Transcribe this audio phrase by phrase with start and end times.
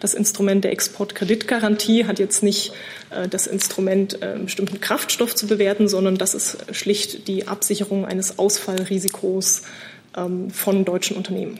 [0.00, 2.72] Das Instrument der Exportkreditgarantie hat jetzt nicht
[3.08, 8.38] äh, das Instrument, äh, bestimmten Kraftstoff zu bewerten, sondern das ist schlicht die Absicherung eines
[8.38, 9.62] Ausfallrisikos
[10.14, 11.58] ähm, von deutschen Unternehmen.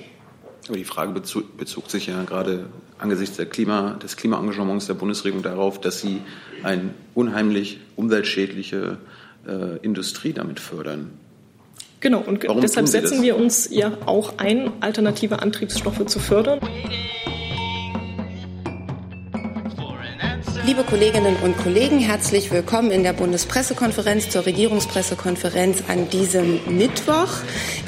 [0.69, 2.67] Aber die Frage bezog, bezog sich ja gerade
[2.99, 6.21] angesichts Klima, des Klimaengagements der Bundesregierung darauf, dass sie
[6.63, 8.99] eine unheimlich umweltschädliche
[9.47, 11.13] äh, Industrie damit fördern.
[12.01, 16.61] Genau, und Warum deshalb setzen wir uns ja auch ein, alternative Antriebsstoffe zu fördern.
[20.69, 27.39] Liebe Kolleginnen und Kollegen, herzlich willkommen in der Bundespressekonferenz zur Regierungspressekonferenz an diesem Mittwoch.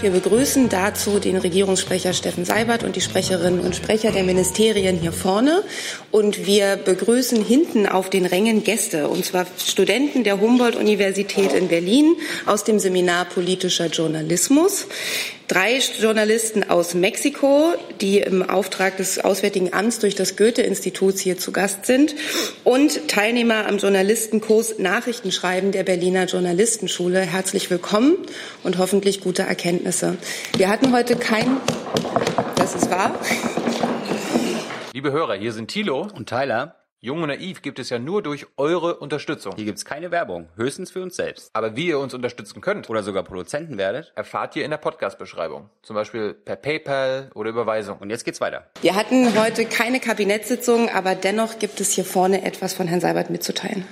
[0.00, 5.12] Wir begrüßen dazu den Regierungssprecher Steffen Seibert und die Sprecherinnen und Sprecher der Ministerien hier
[5.12, 5.62] vorne.
[6.10, 12.16] Und wir begrüßen hinten auf den Rängen Gäste, und zwar Studenten der Humboldt-Universität in Berlin
[12.46, 14.86] aus dem Seminar Politischer Journalismus
[15.50, 21.50] drei Journalisten aus Mexiko, die im Auftrag des Auswärtigen Amts durch das Goethe-Institut hier zu
[21.50, 22.14] Gast sind
[22.62, 27.20] und Teilnehmer am Journalistenkurs Nachrichtenschreiben der Berliner Journalistenschule.
[27.20, 28.16] Herzlich willkommen
[28.62, 30.18] und hoffentlich gute Erkenntnisse.
[30.56, 31.56] Wir hatten heute kein,
[32.54, 33.18] das ist wahr.
[34.92, 36.79] Liebe Hörer, hier sind Thilo und Tyler.
[37.02, 39.54] Jung und Naiv gibt es ja nur durch eure Unterstützung.
[39.56, 41.48] Hier gibt es keine Werbung, höchstens für uns selbst.
[41.54, 45.70] Aber wie ihr uns unterstützen könnt oder sogar Produzenten werdet, erfahrt ihr in der Podcast-Beschreibung.
[45.80, 47.96] Zum Beispiel per PayPal oder Überweisung.
[48.00, 48.66] Und jetzt geht's weiter.
[48.82, 53.30] Wir hatten heute keine Kabinettssitzung, aber dennoch gibt es hier vorne etwas von Herrn Seibert
[53.30, 53.86] mitzuteilen.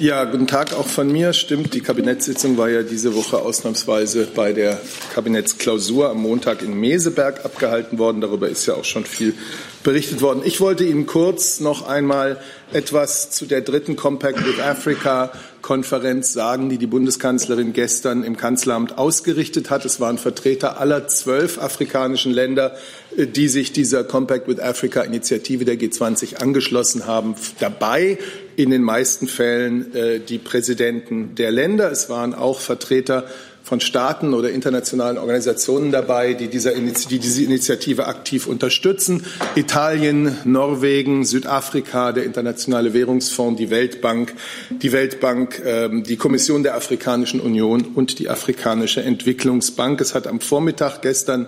[0.00, 1.32] Ja, guten Tag auch von mir.
[1.32, 4.80] Stimmt, die Kabinettssitzung war ja diese Woche ausnahmsweise bei der
[5.12, 8.20] Kabinettsklausur am Montag in Meseberg abgehalten worden.
[8.20, 9.34] Darüber ist ja auch schon viel
[9.82, 10.42] berichtet worden.
[10.44, 12.38] Ich wollte Ihnen kurz noch einmal
[12.72, 15.32] etwas zu der dritten Compact with Africa
[15.62, 19.84] Konferenz sagen, die die Bundeskanzlerin gestern im Kanzleramt ausgerichtet hat.
[19.84, 22.76] Es waren Vertreter aller zwölf afrikanischen Länder,
[23.16, 28.18] die sich dieser Compact with Africa Initiative der G20 angeschlossen haben, dabei.
[28.56, 31.90] In den meisten Fällen äh, die Präsidenten der Länder.
[31.92, 33.24] Es waren auch Vertreter
[33.68, 39.26] von Staaten oder internationalen Organisationen dabei, die, dieser, die diese Initiative aktiv unterstützen.
[39.56, 44.32] Italien, Norwegen, Südafrika, der Internationale Währungsfonds, die Weltbank,
[44.70, 50.00] die Weltbank, ähm, die Kommission der Afrikanischen Union und die Afrikanische Entwicklungsbank.
[50.00, 51.46] Es hat am Vormittag gestern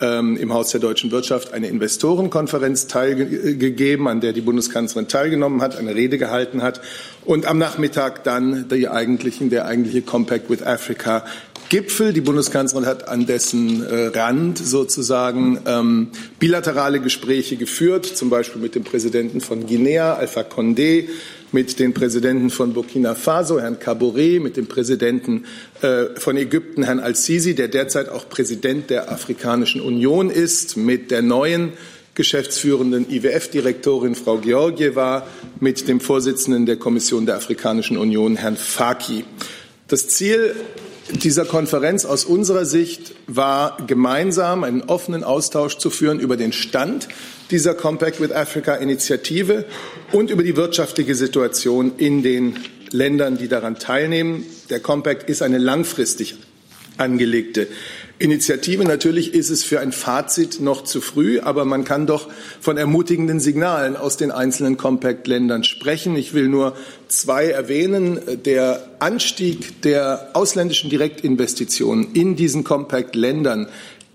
[0.00, 5.76] ähm, im Haus der deutschen Wirtschaft eine Investorenkonferenz teilgegeben, an der die Bundeskanzlerin teilgenommen hat,
[5.76, 6.80] eine Rede gehalten hat
[7.24, 11.24] und am Nachmittag dann die eigentlichen, der eigentliche Compact with Africa
[11.70, 12.12] Gipfel.
[12.12, 16.08] Die Bundeskanzlerin hat an dessen äh, Rand sozusagen ähm,
[16.40, 21.08] bilaterale Gespräche geführt, zum Beispiel mit dem Präsidenten von Guinea, Alpha Condé,
[21.52, 25.44] mit den Präsidenten von Burkina Faso, Herrn Kabore, mit dem Präsidenten
[25.80, 31.22] äh, von Ägypten, Herrn Al-Sisi, der derzeit auch Präsident der Afrikanischen Union ist, mit der
[31.22, 31.72] neuen
[32.16, 35.24] geschäftsführenden IWF-Direktorin Frau Georgieva,
[35.60, 39.24] mit dem Vorsitzenden der Kommission der Afrikanischen Union, Herrn Faki.
[39.86, 40.56] Das Ziel
[41.12, 47.08] dieser Konferenz aus unserer Sicht war, gemeinsam einen offenen Austausch zu führen über den Stand
[47.50, 49.64] dieser Compact with Africa Initiative
[50.12, 52.56] und über die wirtschaftliche Situation in den
[52.90, 54.44] Ländern, die daran teilnehmen.
[54.68, 56.36] Der Compact ist eine langfristig
[56.96, 57.66] angelegte
[58.20, 58.84] Initiative.
[58.84, 62.28] Natürlich ist es für ein Fazit noch zu früh, aber man kann doch
[62.60, 66.14] von ermutigenden Signalen aus den einzelnen Compact-Ländern sprechen.
[66.16, 66.76] Ich will nur
[67.08, 68.20] zwei erwähnen.
[68.44, 73.68] Der Anstieg der ausländischen Direktinvestitionen in diesen Compact-Ländern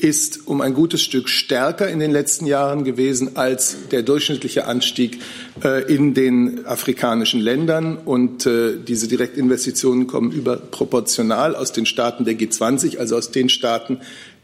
[0.05, 5.19] ist um ein gutes Stück stärker in den letzten Jahren gewesen als der durchschnittliche Anstieg
[5.63, 7.97] äh, in den afrikanischen Ländern.
[7.97, 13.99] Und äh, diese Direktinvestitionen kommen überproportional aus den Staaten der G20, also aus den Staaten,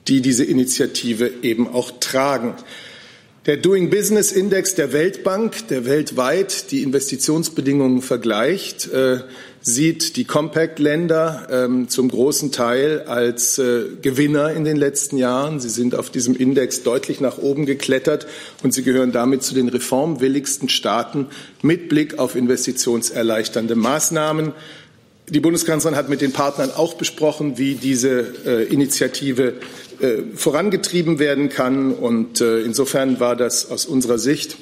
[0.08, 2.56] die diese Initiative eben auch tragen.
[3.48, 9.22] Der Doing Business Index der Weltbank, der weltweit die Investitionsbedingungen vergleicht, äh,
[9.62, 15.60] sieht die Compact-Länder ähm, zum großen Teil als äh, Gewinner in den letzten Jahren.
[15.60, 18.28] Sie sind auf diesem Index deutlich nach oben geklettert
[18.62, 21.26] und sie gehören damit zu den reformwilligsten Staaten
[21.64, 24.54] mit Blick auf investitionserleichternde Maßnahmen.
[25.32, 29.54] Die Bundeskanzlerin hat mit den Partnern auch besprochen, wie diese äh, Initiative
[30.02, 31.94] äh, vorangetrieben werden kann.
[31.94, 34.58] Und äh, insofern war das aus unserer Sicht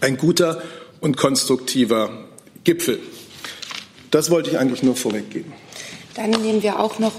[0.00, 0.62] ein guter
[1.00, 2.24] und konstruktiver
[2.64, 3.00] Gipfel.
[4.10, 5.52] Das wollte ich eigentlich nur vorweggeben.
[6.14, 7.12] Dann nehmen wir auch noch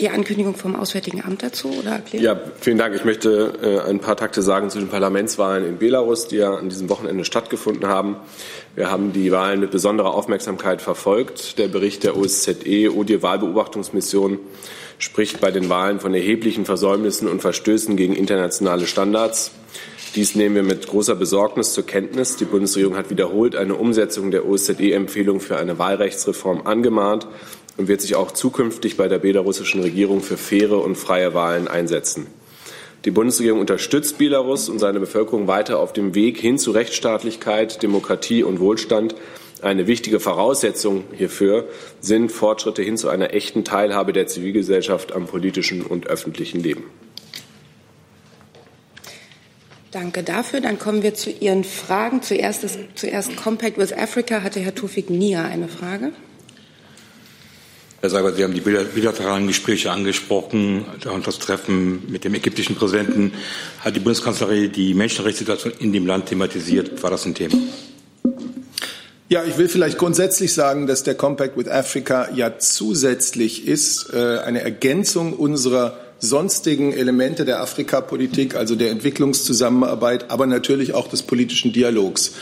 [0.00, 2.24] die Ankündigung vom Auswärtigen Amt dazu oder erklären?
[2.24, 2.94] Ja, vielen Dank.
[2.94, 6.68] Ich möchte äh, ein paar Takte sagen zu den Parlamentswahlen in Belarus, die ja an
[6.68, 8.16] diesem Wochenende stattgefunden haben.
[8.74, 11.58] Wir haben die Wahlen mit besonderer Aufmerksamkeit verfolgt.
[11.58, 14.38] Der Bericht der OSZE, ODIE Wahlbeobachtungsmission,
[14.98, 19.52] spricht bei den Wahlen von erheblichen Versäumnissen und Verstößen gegen internationale Standards.
[20.14, 22.36] Dies nehmen wir mit großer Besorgnis zur Kenntnis.
[22.36, 27.26] Die Bundesregierung hat wiederholt eine Umsetzung der OSZE-Empfehlung für eine Wahlrechtsreform angemahnt
[27.76, 32.26] und wird sich auch zukünftig bei der belarussischen Regierung für faire und freie Wahlen einsetzen.
[33.04, 38.42] Die Bundesregierung unterstützt Belarus und seine Bevölkerung weiter auf dem Weg hin zu Rechtsstaatlichkeit, Demokratie
[38.42, 39.14] und Wohlstand.
[39.60, 41.68] Eine wichtige Voraussetzung hierfür
[42.00, 46.84] sind Fortschritte hin zu einer echten Teilhabe der Zivilgesellschaft am politischen und öffentlichen Leben.
[49.90, 50.60] Danke dafür.
[50.60, 52.20] Dann kommen wir zu Ihren Fragen.
[52.20, 56.12] Zuerst, ist, zuerst Compact with Africa hatte Herr Tufik Nia eine Frage.
[58.04, 63.32] Herr Seibert, Sie haben die bilateralen Gespräche angesprochen und das Treffen mit dem ägyptischen Präsidenten.
[63.80, 67.02] Hat die Bundeskanzlerin die Menschenrechtssituation in dem Land thematisiert?
[67.02, 67.56] War das ein Thema?
[69.30, 74.36] Ja, ich will vielleicht grundsätzlich sagen, dass der Compact with Africa ja zusätzlich ist, äh,
[74.40, 81.72] eine Ergänzung unserer sonstigen Elemente der Afrikapolitik, also der Entwicklungszusammenarbeit, aber natürlich auch des politischen
[81.72, 82.32] Dialogs.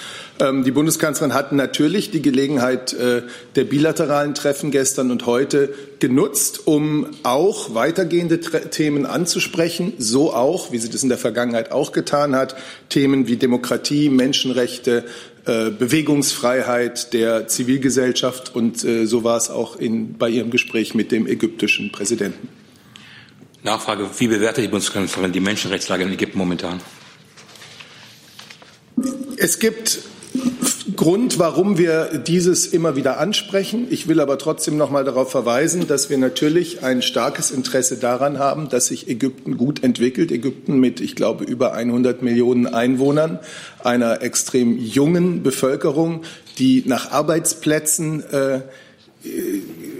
[0.40, 3.22] Ähm, die Bundeskanzlerin hat natürlich die Gelegenheit äh,
[3.54, 10.78] der bilateralen Treffen gestern und heute genutzt, um auch weitergehende Themen anzusprechen, so auch, wie
[10.78, 12.56] sie das in der Vergangenheit auch getan hat,
[12.88, 15.04] Themen wie Demokratie, Menschenrechte,
[15.44, 21.12] äh, Bewegungsfreiheit der Zivilgesellschaft und äh, so war es auch in, bei ihrem Gespräch mit
[21.12, 22.48] dem ägyptischen Präsidenten.
[23.64, 26.80] Nachfrage, wie bewertet die Bundeskanzlerin die Menschenrechtslage in Ägypten momentan?
[29.36, 30.00] Es gibt
[30.96, 33.86] Grund, warum wir dieses immer wieder ansprechen.
[33.90, 38.38] Ich will aber trotzdem noch mal darauf verweisen, dass wir natürlich ein starkes Interesse daran
[38.38, 40.32] haben, dass sich Ägypten gut entwickelt.
[40.32, 43.38] Ägypten mit, ich glaube, über 100 Millionen Einwohnern,
[43.82, 46.22] einer extrem jungen Bevölkerung,
[46.58, 48.60] die nach Arbeitsplätzen äh,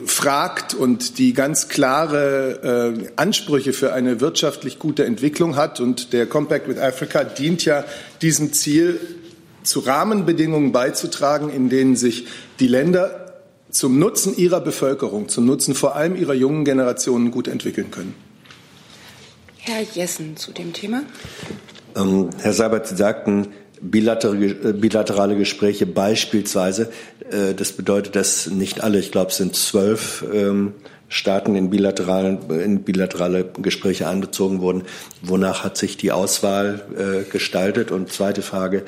[0.05, 5.81] fragt und die ganz klare äh, Ansprüche für eine wirtschaftlich gute Entwicklung hat.
[5.81, 7.85] Und der Compact with Africa dient ja
[8.21, 8.99] diesem Ziel
[9.63, 12.27] zu Rahmenbedingungen beizutragen, in denen sich
[12.61, 13.23] die Länder
[13.71, 18.15] zum Nutzen ihrer Bevölkerung, zum Nutzen vor allem ihrer jungen Generationen gut entwickeln können.
[19.59, 21.03] Herr Jessen zu dem Thema.
[21.97, 23.49] Ähm, Herr Seibert, Sie sagten,
[23.81, 26.91] bilaterale, bilaterale Gespräche beispielsweise.
[27.31, 30.75] Äh, das bedeutet, dass nicht alle, ich glaube, es sind zwölf ähm,
[31.09, 34.85] Staaten in, bilateralen, in bilaterale Gespräche einbezogen wurden.
[35.21, 37.91] Wonach hat sich die Auswahl äh, gestaltet?
[37.91, 38.85] Und zweite Frage,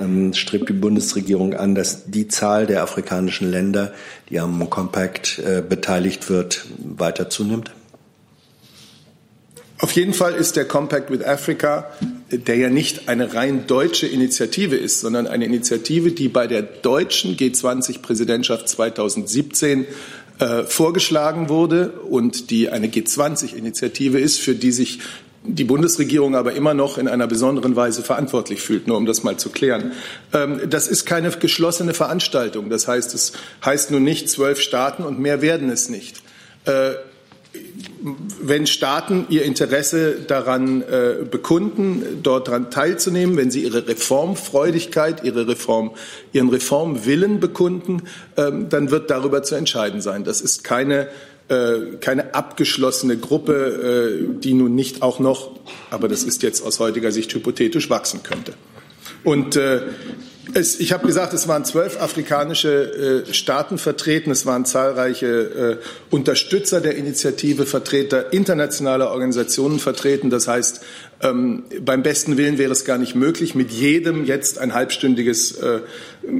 [0.00, 3.92] ähm, strebt die Bundesregierung an, dass die Zahl der afrikanischen Länder,
[4.28, 7.70] die am Compact äh, beteiligt wird, weiter zunimmt?
[9.78, 11.86] Auf jeden Fall ist der Compact with Africa,
[12.30, 17.36] der ja nicht eine rein deutsche Initiative ist, sondern eine Initiative, die bei der deutschen
[17.36, 19.86] G20-Präsidentschaft 2017
[20.38, 25.00] äh, vorgeschlagen wurde und die eine G20-Initiative ist, für die sich
[25.42, 29.38] die Bundesregierung aber immer noch in einer besonderen Weise verantwortlich fühlt, nur um das mal
[29.38, 29.92] zu klären.
[30.32, 32.68] Ähm, das ist keine geschlossene Veranstaltung.
[32.68, 33.32] Das heißt, es
[33.64, 36.22] heißt nun nicht zwölf Staaten und mehr werden es nicht.
[36.66, 36.92] Äh,
[38.40, 45.48] wenn Staaten ihr Interesse daran äh, bekunden, dort daran teilzunehmen, wenn sie ihre Reformfreudigkeit, ihre
[45.48, 45.90] Reform,
[46.32, 48.02] ihren Reformwillen bekunden,
[48.36, 50.22] ähm, dann wird darüber zu entscheiden sein.
[50.22, 51.08] Das ist keine
[51.50, 55.50] äh, keine abgeschlossene Gruppe, äh, die nun nicht auch noch,
[55.90, 58.54] aber das ist jetzt aus heutiger Sicht hypothetisch, wachsen könnte.
[59.24, 59.82] Und äh,
[60.54, 64.30] es, ich habe gesagt, es waren zwölf afrikanische äh, Staaten vertreten.
[64.30, 65.76] Es waren zahlreiche äh,
[66.14, 70.30] Unterstützer der Initiative, Vertreter internationaler Organisationen vertreten.
[70.30, 70.80] Das heißt,
[71.22, 75.80] ähm, beim besten Willen wäre es gar nicht möglich, mit jedem jetzt ein halbstündiges äh,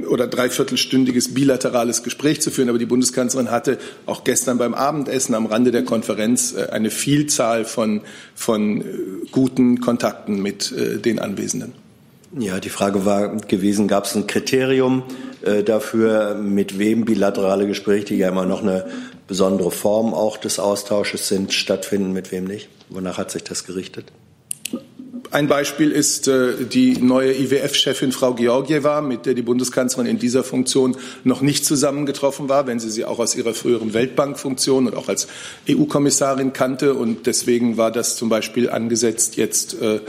[0.07, 2.69] oder dreiviertelstündiges bilaterales Gespräch zu führen.
[2.69, 7.65] Aber die Bundeskanzlerin hatte auch gestern beim Abendessen am Rande der Konferenz äh, eine Vielzahl
[7.65, 8.01] von,
[8.35, 8.83] von äh,
[9.31, 11.90] guten Kontakten mit äh, den Anwesenden.
[12.37, 15.03] Ja, die Frage war gewesen, gab es ein Kriterium
[15.41, 18.85] äh, dafür, mit wem bilaterale Gespräche, die ja immer noch eine
[19.27, 22.69] besondere Form auch des Austausches sind, stattfinden, mit wem nicht?
[22.89, 24.11] Wonach hat sich das gerichtet?
[25.31, 30.43] Ein Beispiel ist äh, die neue IWF-Chefin Frau Georgieva, mit der die Bundeskanzlerin in dieser
[30.43, 35.07] Funktion noch nicht zusammengetroffen war, wenn sie sie auch aus ihrer früheren Weltbankfunktion und auch
[35.07, 35.27] als
[35.69, 36.95] EU-Kommissarin kannte.
[36.95, 40.01] Und deswegen war das zum Beispiel angesetzt, jetzt äh,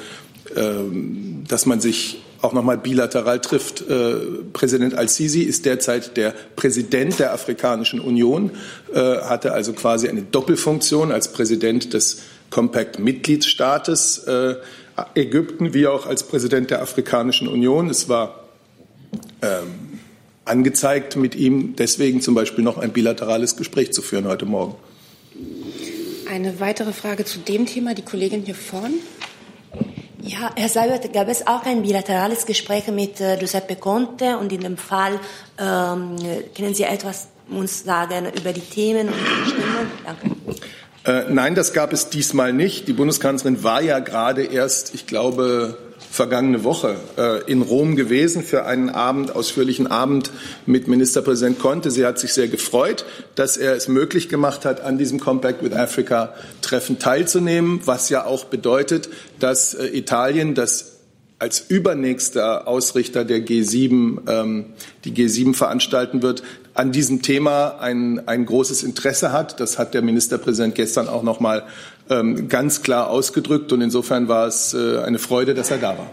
[0.54, 3.88] dass man sich auch noch mal bilateral trifft.
[3.88, 4.14] Äh,
[4.52, 8.50] Präsident al-Sisi ist derzeit der Präsident der Afrikanischen Union,
[8.92, 14.56] äh, hatte also quasi eine Doppelfunktion als Präsident des Compact-Mitgliedstaates äh,
[15.14, 17.88] Ägypten wie auch als Präsident der Afrikanischen Union.
[17.88, 18.44] Es war
[19.40, 20.00] ähm,
[20.44, 24.74] angezeigt, mit ihm deswegen zum Beispiel noch ein bilaterales Gespräch zu führen heute Morgen.
[26.28, 28.94] Eine weitere Frage zu dem Thema, die Kollegin hier vorne.
[30.24, 34.60] Ja, Herr Seibert, gab es auch ein bilaterales Gespräch mit äh, Giuseppe Conte und in
[34.60, 35.18] dem Fall
[35.58, 36.16] ähm,
[36.56, 39.86] können Sie etwas uns sagen über die Themen und die Stimmung?
[40.06, 41.28] Danke.
[41.28, 42.86] Äh, nein, das gab es diesmal nicht.
[42.86, 45.76] Die Bundeskanzlerin war ja gerade erst, ich glaube,
[46.12, 50.30] vergangene Woche äh, in Rom gewesen für einen Abend, ausführlichen Abend
[50.66, 51.90] mit Ministerpräsident Conte.
[51.90, 55.72] Sie hat sich sehr gefreut, dass er es möglich gemacht hat, an diesem Compact with
[55.72, 59.08] Africa Treffen teilzunehmen, was ja auch bedeutet,
[59.40, 60.98] dass äh, Italien, das
[61.38, 64.66] als übernächster Ausrichter der G7 ähm,
[65.04, 66.42] die G7 veranstalten wird,
[66.74, 69.60] an diesem Thema ein, ein großes Interesse hat.
[69.60, 71.64] Das hat der Ministerpräsident gestern auch noch mal
[72.48, 73.72] ganz klar ausgedrückt.
[73.72, 76.10] Und insofern war es äh, eine Freude, dass er da war.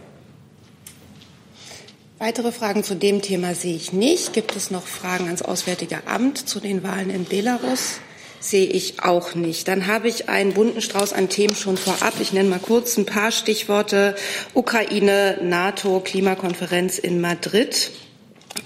[2.20, 4.34] Weitere Fragen zu dem Thema sehe ich nicht.
[4.34, 8.00] Gibt es noch Fragen ans Auswärtige Amt zu den Wahlen in Belarus?
[8.40, 9.68] sehe ich auch nicht.
[9.68, 12.14] Dann habe ich einen bunten Strauß an Themen schon vorab.
[12.20, 14.16] Ich nenne mal kurz ein paar Stichworte.
[14.54, 17.92] Ukraine, NATO, Klimakonferenz in Madrid.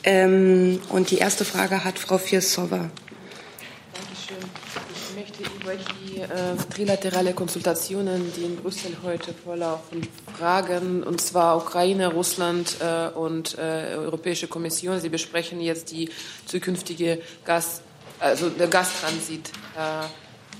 [0.03, 2.89] Ähm, und die erste Frage hat Frau Firsova.
[3.93, 4.37] Dankeschön.
[4.93, 11.57] Ich möchte über die äh, trilaterale Konsultationen, die in Brüssel heute vorlaufen, fragen, und zwar
[11.57, 14.99] Ukraine, Russland äh, und äh, Europäische Kommission.
[14.99, 16.09] Sie besprechen jetzt die
[16.45, 17.81] zukünftige Gas
[18.23, 19.51] also der Gastransit.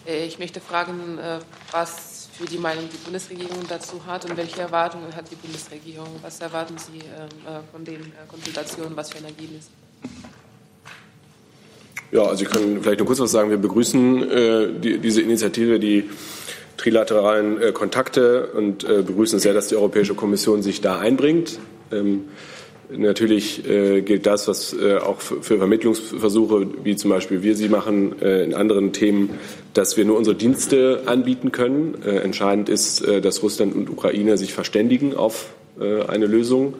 [0.05, 1.39] Äh, ich möchte fragen, äh,
[1.72, 6.10] was für die Meinung die Bundesregierung dazu hat und welche Erwartungen hat die Bundesregierung?
[6.22, 8.95] Was erwarten Sie äh, von den Konsultationen?
[8.98, 9.69] Was für ein Ergebnis?
[12.13, 13.50] Ja, also ich kann vielleicht nur kurz was sagen.
[13.50, 16.10] Wir begrüßen äh, die, diese Initiative, die
[16.77, 21.60] trilateralen äh, Kontakte und äh, begrüßen sehr, dass die Europäische Kommission sich da einbringt.
[21.91, 22.25] Ähm,
[22.96, 27.70] Natürlich äh, gilt das, was äh, auch für, für, Vermittlungsversuche, wie zum Beispiel wir sie
[27.70, 29.32] machen, äh, in anderen Themen,
[29.74, 32.03] dass wir nur unsere Dienste anbieten können.
[32.03, 36.75] Entscheidend ist, dass Russland und Ukraine sich verständigen auf eine Lösung.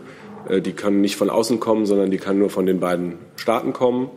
[0.64, 4.12] die kann nicht von außen kommen, sondern die kann nur von den beiden Staaten kommen.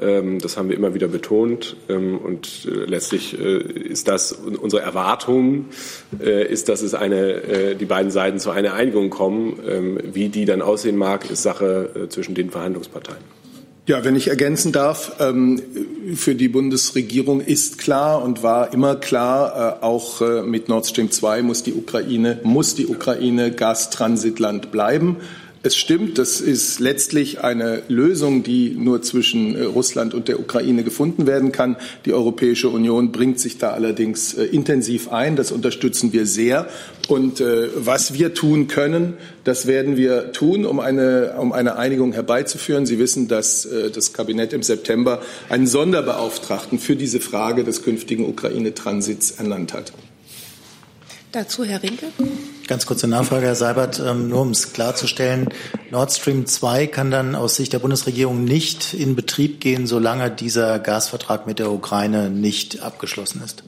[0.00, 1.76] Ähm, das haben wir immer wieder betont.
[1.88, 5.66] Ähm, und äh, letztlich äh, ist das unsere Erwartung,
[6.20, 9.58] äh, ist, dass es eine, die beiden Seiten zu einer Einigung kommen.
[9.68, 13.22] Ähm, wie die dann aussehen mag, ist Sache zwischen den Verhandlungsparteien.
[13.86, 15.16] Ja, wenn ich ergänzen darf,
[16.14, 21.62] für die Bundesregierung ist klar und war immer klar, auch mit Nord Stream 2 muss
[21.64, 25.18] die Ukraine, muss die Ukraine Gastransitland bleiben.
[25.66, 30.84] Es stimmt, das ist letztlich eine Lösung, die nur zwischen äh, Russland und der Ukraine
[30.84, 31.76] gefunden werden kann.
[32.04, 35.36] Die Europäische Union bringt sich da allerdings äh, intensiv ein.
[35.36, 36.68] Das unterstützen wir sehr.
[37.08, 42.12] Und äh, was wir tun können, das werden wir tun, um eine, um eine Einigung
[42.12, 42.84] herbeizuführen.
[42.84, 49.32] Sie wissen, dass das Kabinett im September einen Sonderbeauftragten für diese Frage des künftigen Ukraine-Transits
[49.32, 49.92] ernannt hat.
[51.32, 52.06] Dazu Herr Rinke.
[52.66, 55.48] Ganz kurze Nachfrage, Herr Seibert, ähm, nur um es klarzustellen.
[55.90, 60.78] Nord Stream 2 kann dann aus Sicht der Bundesregierung nicht in Betrieb gehen, solange dieser
[60.78, 63.64] Gasvertrag mit der Ukraine nicht abgeschlossen ist.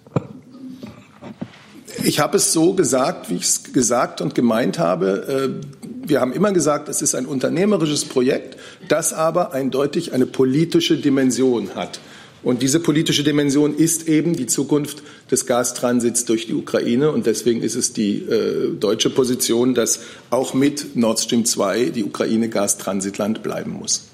[2.05, 5.61] Ich habe es so gesagt, wie ich es gesagt und gemeint habe.
[5.62, 8.57] Äh, wir haben immer gesagt, es ist ein unternehmerisches Projekt,
[8.88, 12.00] das aber eindeutig eine politische Dimension hat.
[12.47, 17.11] Und diese politische Dimension ist eben die Zukunft des Gastransits durch die Ukraine.
[17.11, 19.99] Und deswegen ist es die äh, deutsche Position, dass
[20.31, 24.07] auch mit Nord Stream 2 die Ukraine Gastransitland bleiben muss.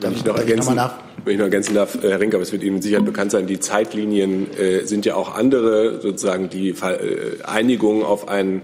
[0.00, 0.78] Darf ich noch ergänzen?
[1.24, 3.46] Wenn ich noch ergänzen darf, Herr Rinker, aber es wird Ihnen mit Sicherheit bekannt sein,
[3.46, 8.60] die Zeitlinien äh, sind ja auch andere, sozusagen die äh, Einigung auf einen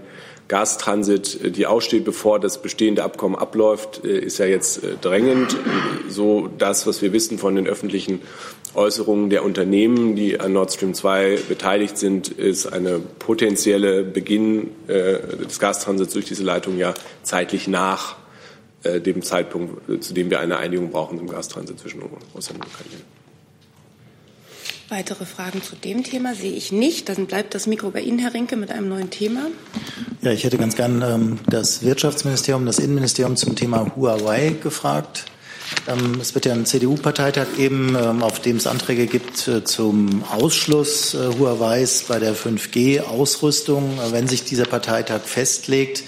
[0.49, 5.55] Gastransit, äh, die aussteht, bevor das bestehende Abkommen abläuft, äh, ist ja jetzt äh, drängend.
[6.09, 8.21] So das, was wir wissen von den öffentlichen
[8.75, 15.59] Äußerungen der Unternehmen, die an Nord Stream 2 beteiligt sind, ist eine potenzielle Beginn des
[15.59, 18.15] Gastransits durch diese Leitung ja zeitlich nach
[18.83, 22.01] dem Zeitpunkt, zu dem wir eine Einigung brauchen im Gastransit zwischen
[22.33, 23.03] Russland und Ukraine.
[24.89, 27.09] Weitere Fragen zu dem Thema sehe ich nicht.
[27.09, 29.41] Dann bleibt das Mikro bei Ihnen, Herr Rinke, mit einem neuen Thema.
[30.23, 35.25] Ja, ich hätte ganz gern ähm, das Wirtschaftsministerium, das Innenministerium zum Thema Huawei gefragt.
[35.87, 40.23] Ähm, es wird ja einen CDU-Parteitag geben, ähm, auf dem es Anträge gibt äh, zum
[40.23, 43.97] Ausschluss äh, Huaweis bei der 5G-Ausrüstung.
[43.97, 46.03] Äh, wenn sich dieser Parteitag festlegt,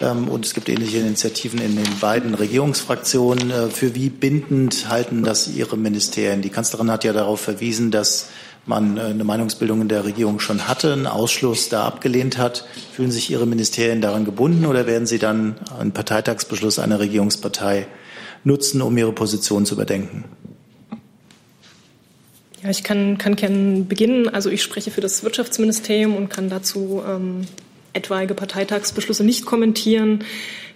[0.00, 3.70] ähm, und es gibt ähnliche Initiativen in den beiden Regierungsfraktionen.
[3.70, 6.42] Für wie bindend halten das Ihre Ministerien?
[6.42, 8.28] Die Kanzlerin hat ja darauf verwiesen, dass
[8.66, 12.66] man eine Meinungsbildung in der Regierung schon hatte, einen Ausschluss da abgelehnt hat.
[12.92, 17.86] Fühlen sich Ihre Ministerien daran gebunden oder werden Sie dann einen Parteitagsbeschluss einer Regierungspartei
[18.44, 20.24] nutzen, um Ihre Position zu überdenken?
[22.62, 24.28] Ja, ich kann, kann gerne beginnen.
[24.28, 27.46] Also ich spreche für das Wirtschaftsministerium und kann dazu ähm,
[27.92, 30.24] etwaige Parteitagsbeschlüsse nicht kommentieren.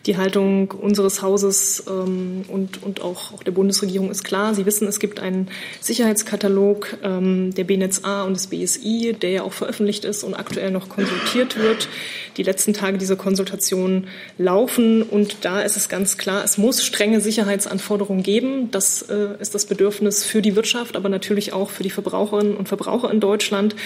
[0.06, 4.54] Die Haltung unseres Hauses ähm, und, und auch, auch der Bundesregierung ist klar.
[4.54, 5.48] Sie wissen, es gibt einen
[5.80, 10.88] Sicherheitskatalog ähm, der BNetzA und des BSI, der ja auch veröffentlicht ist und aktuell noch
[10.88, 11.88] konsultiert wird.
[12.36, 14.06] Die letzten Tage dieser Konsultation
[14.38, 18.70] laufen und da ist es ganz klar, es muss strenge Sicherheitsanforderungen geben.
[18.70, 22.68] Das äh, ist das Bedürfnis für die Wirtschaft, aber natürlich auch für die Verbraucherinnen und
[22.68, 23.76] Verbraucher in Deutschland.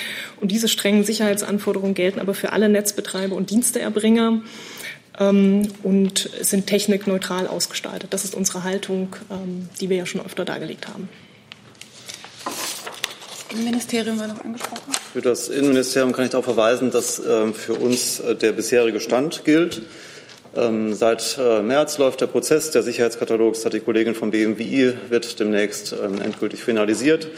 [0.40, 4.42] Und diese strengen Sicherheitsanforderungen gelten aber für alle Netzbetreiber und Diensteerbringer
[5.16, 8.12] und sind technikneutral ausgestaltet.
[8.12, 11.09] Das ist unsere Haltung, ähm, die wir ja schon öfter dargelegt haben.
[13.54, 14.92] Innenministerium war noch angesprochen.
[15.12, 19.44] Für das Innenministerium kann ich darauf verweisen, dass äh, für uns äh, der bisherige Stand
[19.44, 19.83] gilt.
[20.56, 22.71] Ähm, seit äh, März läuft der Prozess.
[22.71, 27.28] Der Sicherheitskatalog, das hat die Kollegin vom BMWI, wird demnächst ähm, endgültig finalisiert.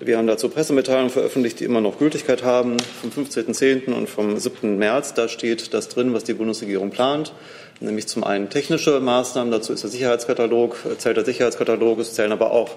[0.00, 3.92] Wir haben dazu Pressemitteilungen veröffentlicht, die immer noch Gültigkeit haben, vom 15.10.
[3.92, 4.78] und vom 7.
[4.78, 5.14] März.
[5.14, 7.32] Da steht das drin, was die Bundesregierung plant,
[7.80, 9.50] nämlich zum einen technische Maßnahmen.
[9.50, 11.98] Dazu ist der Sicherheitskatalog, zählt der Sicherheitskatalog.
[11.98, 12.76] Es zählen aber auch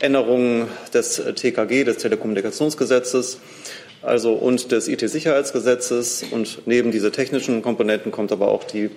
[0.00, 3.38] Änderungen des TKG, des Telekommunikationsgesetzes,
[4.02, 6.24] also und des IT-Sicherheitsgesetzes.
[6.30, 8.90] Und neben diese technischen Komponenten kommt aber auch die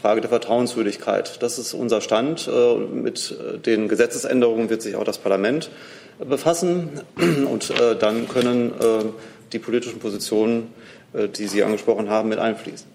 [0.00, 1.42] Frage der Vertrauenswürdigkeit.
[1.42, 2.48] Das ist unser Stand.
[2.48, 3.36] Äh, mit
[3.66, 5.70] den Gesetzesänderungen wird sich auch das Parlament
[6.18, 9.04] befassen und äh, dann können äh,
[9.52, 10.68] die politischen Positionen,
[11.12, 12.86] äh, die Sie angesprochen haben, mit einfließen.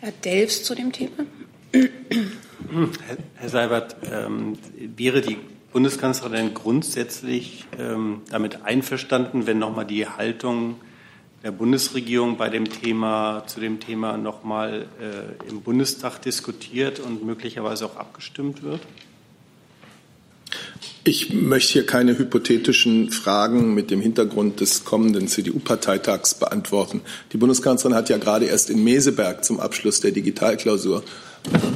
[0.00, 1.24] Herr Delfs zu dem Thema.
[3.36, 4.58] Herr Seibert, ähm,
[4.96, 5.38] wäre die
[5.72, 10.76] Bundeskanzlerin grundsätzlich ähm, damit einverstanden, wenn nochmal die Haltung
[11.42, 17.86] der Bundesregierung bei dem Thema, zu dem Thema nochmal äh, im Bundestag diskutiert und möglicherweise
[17.86, 18.80] auch abgestimmt wird?
[21.04, 27.02] Ich möchte hier keine hypothetischen Fragen mit dem Hintergrund des kommenden CDU-Parteitags beantworten.
[27.32, 31.02] Die Bundeskanzlerin hat ja gerade erst in Meseberg zum Abschluss der Digitalklausur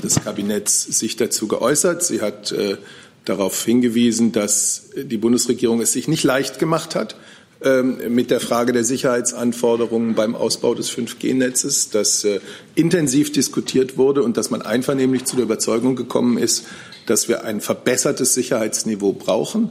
[0.03, 2.03] des Kabinetts sich dazu geäußert.
[2.03, 2.77] Sie hat äh,
[3.25, 7.17] darauf hingewiesen, dass die Bundesregierung es sich nicht leicht gemacht hat
[7.65, 12.41] ähm, mit der Frage der Sicherheitsanforderungen beim Ausbau des 5G-Netzes, dass äh,
[12.75, 16.67] intensiv diskutiert wurde und dass man einvernehmlich zu der Überzeugung gekommen ist,
[17.07, 19.71] dass wir ein verbessertes Sicherheitsniveau brauchen.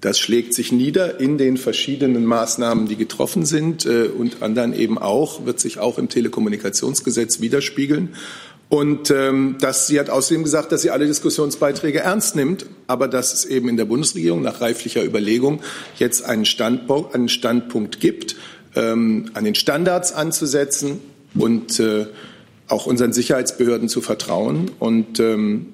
[0.00, 4.98] Das schlägt sich nieder in den verschiedenen Maßnahmen, die getroffen sind äh, und anderen eben
[4.98, 8.10] auch, wird sich auch im Telekommunikationsgesetz widerspiegeln.
[8.68, 13.32] Und ähm, das, sie hat außerdem gesagt, dass sie alle Diskussionsbeiträge ernst nimmt, aber dass
[13.32, 15.62] es eben in der Bundesregierung nach reiflicher Überlegung
[15.98, 18.34] jetzt einen Standpunkt, einen Standpunkt gibt,
[18.74, 21.00] ähm, an den Standards anzusetzen
[21.34, 22.06] und äh,
[22.66, 24.72] auch unseren Sicherheitsbehörden zu vertrauen.
[24.80, 25.72] Und ähm,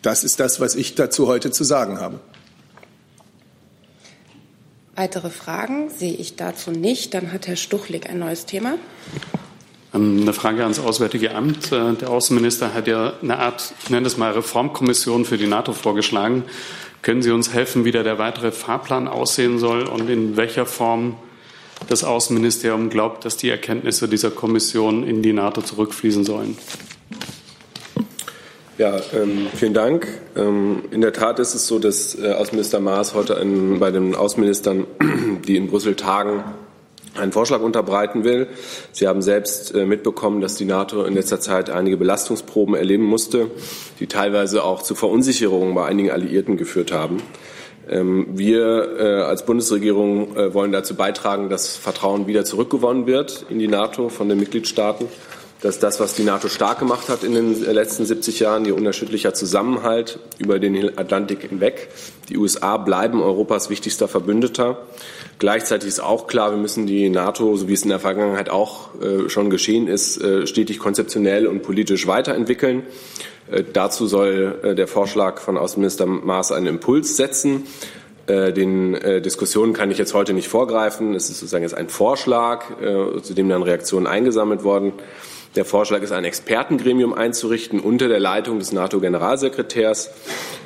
[0.00, 2.18] das ist das, was ich dazu heute zu sagen habe.
[4.94, 7.12] Weitere Fragen sehe ich dazu nicht.
[7.14, 8.74] Dann hat Herr Stuchlik ein neues Thema.
[9.94, 11.72] Ähm, eine Frage ans Auswärtige Amt.
[11.72, 15.72] Äh, der Außenminister hat ja eine Art, ich nenne es mal Reformkommission für die NATO
[15.72, 16.44] vorgeschlagen.
[17.02, 21.16] Können Sie uns helfen, wie der weitere Fahrplan aussehen soll und in welcher Form
[21.88, 26.56] das Außenministerium glaubt, dass die Erkenntnisse dieser Kommission in die NATO zurückfließen sollen?
[28.78, 30.06] Ja, ähm, vielen Dank.
[30.36, 34.14] Ähm, in der Tat ist es so, dass äh, Außenminister Maas heute in, bei den
[34.14, 34.86] Außenministern,
[35.46, 36.44] die in Brüssel tagen,
[37.16, 38.48] einen Vorschlag unterbreiten will.
[38.92, 43.50] Sie haben selbst äh, mitbekommen, dass die NATO in letzter Zeit einige Belastungsproben erleben musste,
[44.00, 47.22] die teilweise auch zu Verunsicherungen bei einigen Alliierten geführt haben.
[47.88, 53.58] Ähm, wir äh, als Bundesregierung äh, wollen dazu beitragen, dass Vertrauen wieder zurückgewonnen wird in
[53.58, 55.06] die NATO von den Mitgliedstaaten
[55.62, 59.32] dass das, was die NATO stark gemacht hat in den letzten 70 Jahren, ihr unerschütterlicher
[59.32, 61.88] Zusammenhalt über den Atlantik hinweg.
[62.28, 64.78] Die USA bleiben Europas wichtigster Verbündeter.
[65.38, 68.90] Gleichzeitig ist auch klar, wir müssen die NATO, so wie es in der Vergangenheit auch
[69.00, 72.82] äh, schon geschehen ist, äh, stetig konzeptionell und politisch weiterentwickeln.
[73.50, 77.68] Äh, dazu soll äh, der Vorschlag von Außenminister Maas einen Impuls setzen.
[78.26, 81.14] Äh, den äh, Diskussionen kann ich jetzt heute nicht vorgreifen.
[81.14, 82.64] Es ist sozusagen jetzt ein Vorschlag,
[83.22, 84.92] zu dem dann Reaktionen eingesammelt worden.
[85.54, 90.10] Der Vorschlag ist, ein Expertengremium einzurichten unter der Leitung des NATO-Generalsekretärs,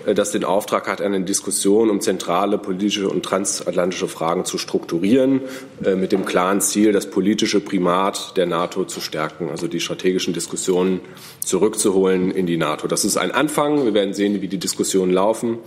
[0.07, 5.41] äh, das den Auftrag hat, eine Diskussion um zentrale politische und transatlantische Fragen zu strukturieren,
[5.85, 10.35] äh, mit dem klaren Ziel, das politische Primat der NATO zu stärken, also die strategischen
[10.35, 11.01] Diskussionen
[11.41, 12.87] zurückzuholen in die NATO.
[12.87, 13.85] Das ist ein Anfang.
[13.85, 15.59] Wir werden sehen, wie die Diskussionen laufen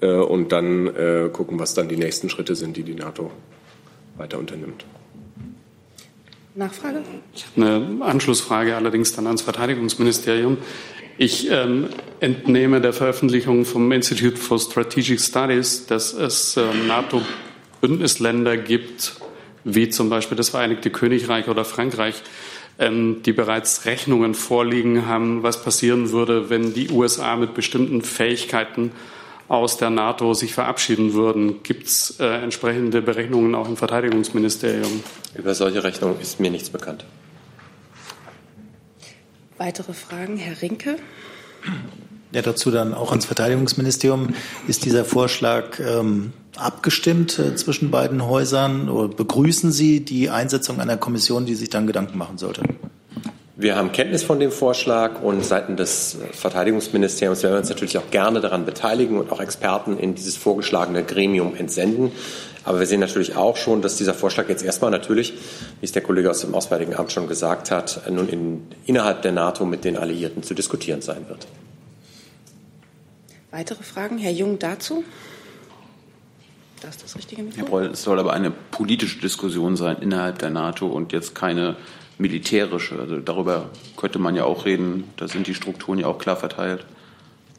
[0.00, 0.92] äh, und dann
[1.32, 3.30] gucken, was dann die nächsten Schritte sind, die die NATO
[4.16, 4.84] weiter unternimmt.
[6.60, 7.02] Nachfrage?
[7.34, 10.58] Ich habe eine Anschlussfrage allerdings dann ans Verteidigungsministerium.
[11.18, 11.88] Ich ähm,
[12.20, 19.16] entnehme der Veröffentlichung vom Institute for Strategic Studies, dass es äh, NATO-Bündnisländer gibt,
[19.64, 22.22] wie zum Beispiel das Vereinigte Königreich oder Frankreich,
[22.78, 28.92] ähm, die bereits Rechnungen vorliegen haben, was passieren würde, wenn die USA mit bestimmten Fähigkeiten
[29.50, 31.64] aus der NATO sich verabschieden würden.
[31.64, 35.02] Gibt es äh, entsprechende Berechnungen auch im Verteidigungsministerium?
[35.34, 37.04] Über solche Rechnungen ist mir nichts bekannt.
[39.58, 40.96] Weitere Fragen, Herr Rinke?
[42.30, 44.34] Ja, dazu dann auch ans Verteidigungsministerium.
[44.68, 48.88] Ist dieser Vorschlag ähm, abgestimmt äh, zwischen beiden Häusern?
[48.88, 52.62] Oder begrüßen Sie die Einsetzung einer Kommission, die sich dann Gedanken machen sollte?
[53.60, 58.10] Wir haben Kenntnis von dem Vorschlag und seitens des Verteidigungsministeriums werden wir uns natürlich auch
[58.10, 62.10] gerne daran beteiligen und auch Experten in dieses vorgeschlagene Gremium entsenden.
[62.64, 65.34] Aber wir sehen natürlich auch schon, dass dieser Vorschlag jetzt erstmal natürlich,
[65.80, 69.32] wie es der Kollege aus dem Auswärtigen Amt schon gesagt hat, nun in, innerhalb der
[69.32, 71.46] NATO mit den Alliierten zu diskutieren sein wird.
[73.50, 74.16] Weitere Fragen?
[74.16, 75.04] Herr Jung dazu?
[76.80, 77.58] Das ist das richtige Mikro.
[77.58, 81.76] Herr Breul, es soll aber eine politische Diskussion sein innerhalb der NATO und jetzt keine
[82.20, 82.98] militärische.
[82.98, 85.04] Also darüber könnte man ja auch reden.
[85.16, 86.84] Da sind die Strukturen ja auch klar verteilt.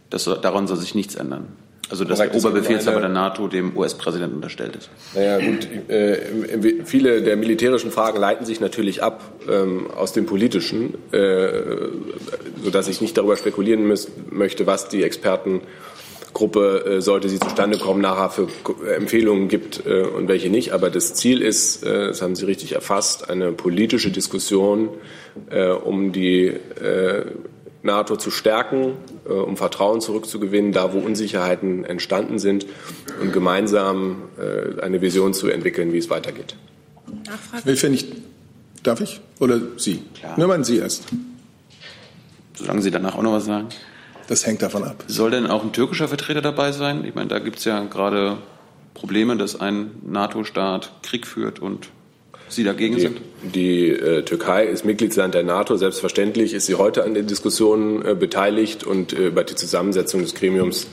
[0.09, 1.47] Das, daran soll sich nichts ändern.
[1.89, 4.89] Also dass der Oberbefehlshaber der NATO dem US-Präsidenten unterstellt ist.
[5.13, 10.93] Naja gut, äh, viele der militärischen Fragen leiten sich natürlich ab ähm, aus dem politischen,
[11.11, 11.49] äh,
[12.63, 15.67] sodass ich nicht darüber spekulieren müß, möchte, was die Expertengruppe,
[16.35, 18.47] äh, sollte sie zustande kommen, nachher für
[18.95, 20.71] Empfehlungen gibt äh, und welche nicht.
[20.71, 24.89] Aber das Ziel ist, äh, das haben Sie richtig erfasst, eine politische Diskussion
[25.49, 26.53] äh, um die
[27.83, 28.93] NATO zu stärken,
[29.27, 32.65] äh, um Vertrauen zurückzugewinnen, da wo Unsicherheiten entstanden sind
[33.21, 36.55] und gemeinsam äh, eine Vision zu entwickeln, wie es weitergeht.
[37.25, 37.65] Nachfrage?
[37.65, 38.07] Will nicht.
[38.83, 39.21] Darf ich?
[39.39, 40.01] Oder Sie?
[40.15, 40.37] Klar.
[40.37, 41.05] Nur mal Sie erst.
[42.53, 43.69] Solange Sie danach auch noch was sagen.
[44.31, 45.03] Das hängt davon ab.
[45.07, 47.03] Soll denn auch ein türkischer Vertreter dabei sein?
[47.03, 48.37] Ich meine, da gibt es ja gerade
[48.93, 51.89] Probleme, dass ein NATO-Staat Krieg führt und
[52.47, 53.21] Sie dagegen die, sind?
[53.53, 55.75] Die äh, Türkei ist Mitgliedsland der NATO.
[55.75, 60.33] Selbstverständlich ist sie heute an den Diskussionen äh, beteiligt und äh, über die Zusammensetzung des
[60.33, 60.87] Gremiums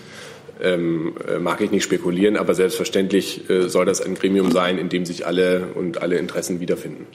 [0.61, 4.89] ähm, äh, mag ich nicht spekulieren, aber selbstverständlich äh, soll das ein Gremium sein, in
[4.89, 7.07] dem sich alle und alle Interessen wiederfinden.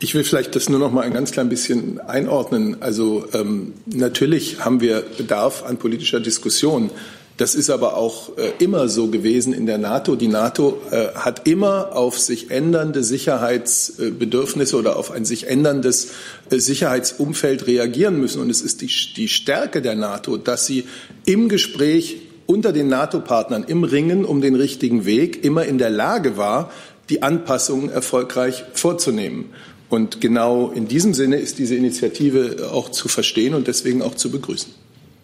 [0.00, 2.76] Ich will vielleicht das nur noch mal ein ganz klein bisschen einordnen.
[2.80, 6.90] Also ähm, natürlich haben wir Bedarf an politischer Diskussion.
[7.36, 10.14] Das ist aber auch äh, immer so gewesen in der NATO.
[10.14, 16.10] Die NATO äh, hat immer auf sich ändernde Sicherheitsbedürfnisse oder auf ein sich änderndes
[16.50, 18.40] äh, Sicherheitsumfeld reagieren müssen.
[18.40, 20.84] Und es ist die, die Stärke der NATO, dass sie
[21.26, 26.36] im Gespräch unter den NATO-Partnern im Ringen um den richtigen Weg immer in der Lage
[26.36, 26.70] war,
[27.08, 29.46] die Anpassungen erfolgreich vorzunehmen.
[29.88, 34.30] Und genau in diesem Sinne ist diese Initiative auch zu verstehen und deswegen auch zu
[34.30, 34.72] begrüßen.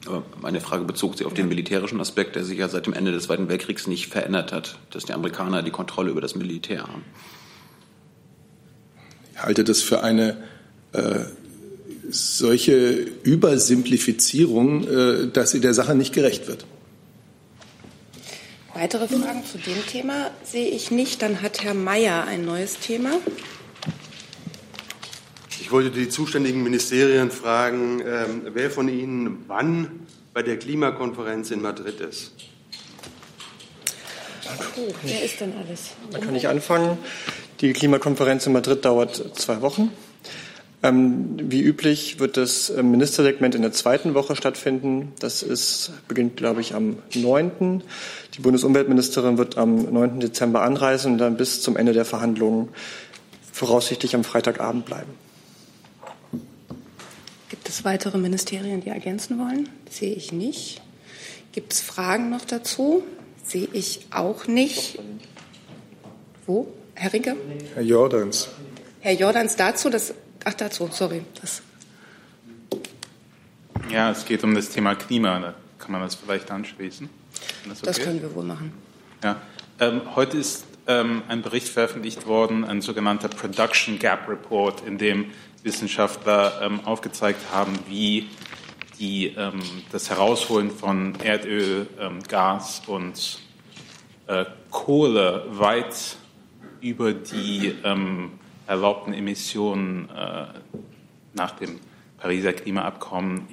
[0.07, 3.13] Aber meine Frage bezog sich auf den militärischen Aspekt, der sich ja seit dem Ende
[3.13, 7.05] des Zweiten Weltkriegs nicht verändert hat, dass die Amerikaner die Kontrolle über das Militär haben.
[9.33, 10.37] Ich halte das für eine
[10.93, 11.25] äh,
[12.11, 16.67] solche Übersimplifizierung, äh, dass sie der Sache nicht gerecht wird.
[18.75, 21.23] Weitere Fragen zu dem Thema sehe ich nicht.
[21.23, 23.11] Dann hat Herr Mayer ein neues Thema.
[25.75, 31.63] Ich wollte die zuständigen Ministerien fragen, ähm, wer von Ihnen wann bei der Klimakonferenz in
[31.63, 32.33] Madrid ist.
[34.77, 35.91] Oh, wer ist denn alles?
[36.13, 36.97] Da kann ich anfangen.
[37.61, 39.91] Die Klimakonferenz in Madrid dauert zwei Wochen.
[40.85, 45.13] Ähm, wie üblich wird das Ministersegment in der zweiten Woche stattfinden.
[45.19, 47.83] Das ist, beginnt, glaube ich, am 9.
[48.35, 50.21] Die Bundesumweltministerin wird am 9.
[50.21, 52.69] Dezember anreisen und dann bis zum Ende der Verhandlungen
[53.51, 55.24] voraussichtlich am Freitagabend bleiben.
[57.75, 59.69] Es weitere Ministerien, die ergänzen wollen?
[59.91, 60.81] Sehe ich nicht.
[61.51, 63.03] Gibt es Fragen noch dazu?
[63.45, 65.01] Sehe ich auch nicht.
[66.47, 66.69] Wo?
[66.95, 67.35] Herr Rinke?
[67.75, 68.49] Herr Jordans.
[69.01, 69.91] Herr Jordans dazu?
[69.91, 71.23] Das, ach, dazu, sorry.
[71.41, 71.63] Das.
[73.91, 75.41] Ja, es geht um das Thema Klima.
[75.41, 77.11] Da kann man das vielleicht anschließen.
[77.69, 77.87] Das, okay?
[77.87, 78.73] das, können wir wohl machen.
[79.25, 79.43] Ja.
[79.81, 85.33] Ähm, heute ist ähm, ein Bericht veröffentlicht worden, ein sogenannter Production Gap Report, in dem
[85.65, 88.29] Wissenschaftler ähm, aufgezeigt haben, wie
[88.99, 93.41] die, ähm, das Herausholen von Erdöl, ähm, Gas und
[94.27, 96.17] äh, Kohle weit
[96.81, 98.33] über die ähm,
[98.67, 100.47] erlaubten Emissionen äh,
[101.33, 101.81] nach dem
[102.19, 103.49] Pariser Klimaabkommen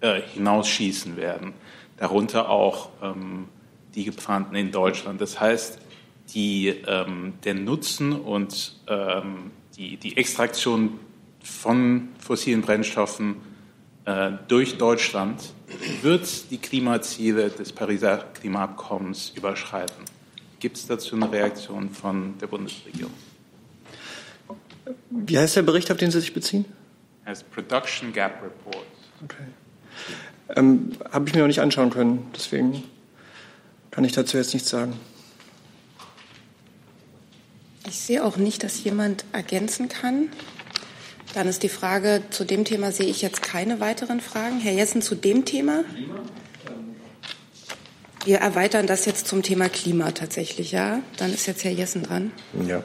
[0.00, 1.52] äh, hinausschießen werden.
[1.96, 3.48] Darunter auch ähm,
[3.94, 5.20] die geplanten in Deutschland.
[5.20, 5.80] Das heißt,
[6.32, 8.76] die, ähm, der Nutzen und
[9.76, 11.00] die, die Extraktion
[11.42, 13.36] von fossilen Brennstoffen
[14.04, 15.52] äh, durch Deutschland
[16.02, 20.04] wird die Klimaziele des Pariser Klimaabkommens überschreiten.
[20.58, 23.12] Gibt es dazu eine Reaktion von der Bundesregierung?
[25.10, 26.64] Wie heißt der Bericht, auf den Sie sich beziehen?
[27.24, 28.86] As Production Gap Report.
[29.24, 29.44] Okay.
[30.56, 32.82] Ähm, Habe ich mir noch nicht anschauen können, deswegen
[33.90, 34.94] kann ich dazu jetzt nichts sagen.
[37.86, 40.28] Ich sehe auch nicht, dass jemand ergänzen kann.
[41.34, 44.58] Dann ist die Frage, zu dem Thema sehe ich jetzt keine weiteren Fragen.
[44.60, 45.84] Herr Jessen, zu dem Thema?
[48.24, 51.00] Wir erweitern das jetzt zum Thema Klima tatsächlich, ja?
[51.16, 52.32] Dann ist jetzt Herr Jessen dran.
[52.68, 52.82] Ja.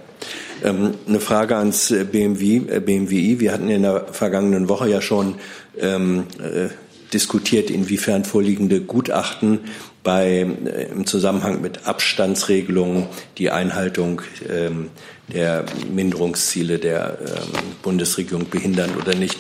[0.64, 3.40] Ähm, eine Frage ans BMW, äh, BMWI.
[3.40, 5.36] Wir hatten in der vergangenen Woche ja schon
[5.78, 6.70] ähm, äh,
[7.12, 9.60] diskutiert, inwiefern vorliegende Gutachten
[10.04, 14.90] bei, äh, im Zusammenhang mit Abstandsregelungen die Einhaltung ähm,
[15.34, 19.38] der Minderungsziele der ähm, Bundesregierung behindern oder nicht.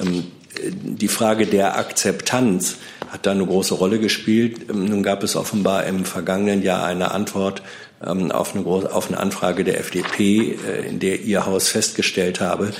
[0.00, 0.24] Ähm,
[0.60, 2.76] die Frage der Akzeptanz
[3.08, 4.68] hat da eine große Rolle gespielt.
[4.70, 7.62] Ähm, nun gab es offenbar im vergangenen Jahr eine Antwort
[8.00, 12.72] auf, eine, auf eine Anfrage der FDP, äh, in der Ihr Haus festgestellt habe,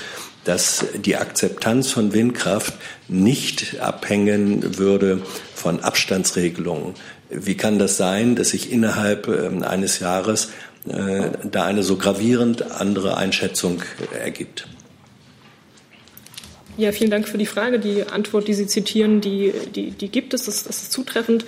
[0.45, 2.73] dass die Akzeptanz von Windkraft
[3.07, 5.21] nicht abhängen würde
[5.53, 6.95] von Abstandsregelungen.
[7.29, 10.49] Wie kann das sein, dass sich innerhalb eines Jahres
[10.87, 13.83] äh, da eine so gravierend andere Einschätzung
[14.17, 14.67] ergibt?
[16.79, 17.77] Ja, vielen Dank für die Frage.
[17.77, 20.45] Die Antwort, die Sie zitieren, die, die, die gibt es.
[20.45, 21.43] Das, das ist zutreffend.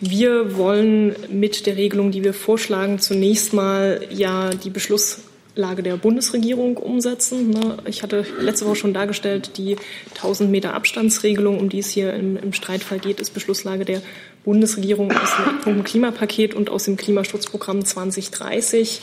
[0.00, 6.78] Wir wollen mit der Regelung, die wir vorschlagen, zunächst mal ja die Beschlusslage der Bundesregierung
[6.78, 7.50] umsetzen.
[7.50, 7.76] Ne?
[7.86, 9.76] Ich hatte letzte Woche schon dargestellt, die
[10.16, 14.02] 1000 Meter Abstandsregelung, um die es hier im, im Streitfall geht, ist Beschlusslage der
[14.44, 15.30] Bundesregierung aus
[15.64, 19.00] dem Klimapaket und aus dem Klimaschutzprogramm 2030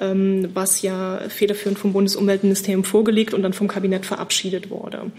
[0.00, 5.10] ähm, was ja federführend vom Bundesumweltministerium vorgelegt und dann vom Kabinett verabschiedet wurde.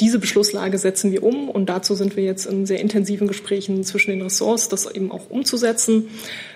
[0.00, 4.12] Diese Beschlusslage setzen wir um und dazu sind wir jetzt in sehr intensiven Gesprächen zwischen
[4.12, 6.08] den Ressorts, das eben auch umzusetzen.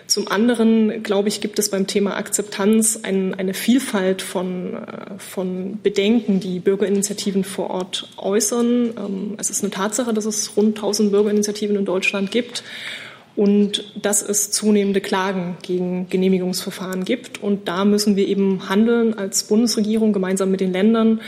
[0.06, 5.80] Zum anderen, glaube ich, gibt es beim Thema Akzeptanz ein, eine Vielfalt von, äh, von
[5.82, 8.94] Bedenken, die Bürgerinitiativen vor Ort äußern.
[8.96, 12.62] Ähm, es ist eine Tatsache, dass es rund 1000 Bürgerinitiativen in Deutschland gibt
[13.34, 17.42] und dass es zunehmende Klagen gegen Genehmigungsverfahren gibt.
[17.42, 21.20] Und da müssen wir eben handeln als Bundesregierung gemeinsam mit den Ländern.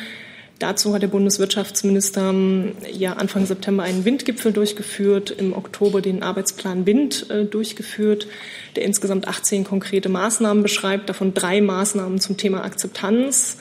[0.60, 6.86] Dazu hat der Bundeswirtschaftsminister ähm, ja Anfang September einen Windgipfel durchgeführt, im Oktober den Arbeitsplan
[6.86, 8.28] Wind äh, durchgeführt,
[8.76, 13.58] der insgesamt 18 konkrete Maßnahmen beschreibt, davon drei Maßnahmen zum Thema Akzeptanz,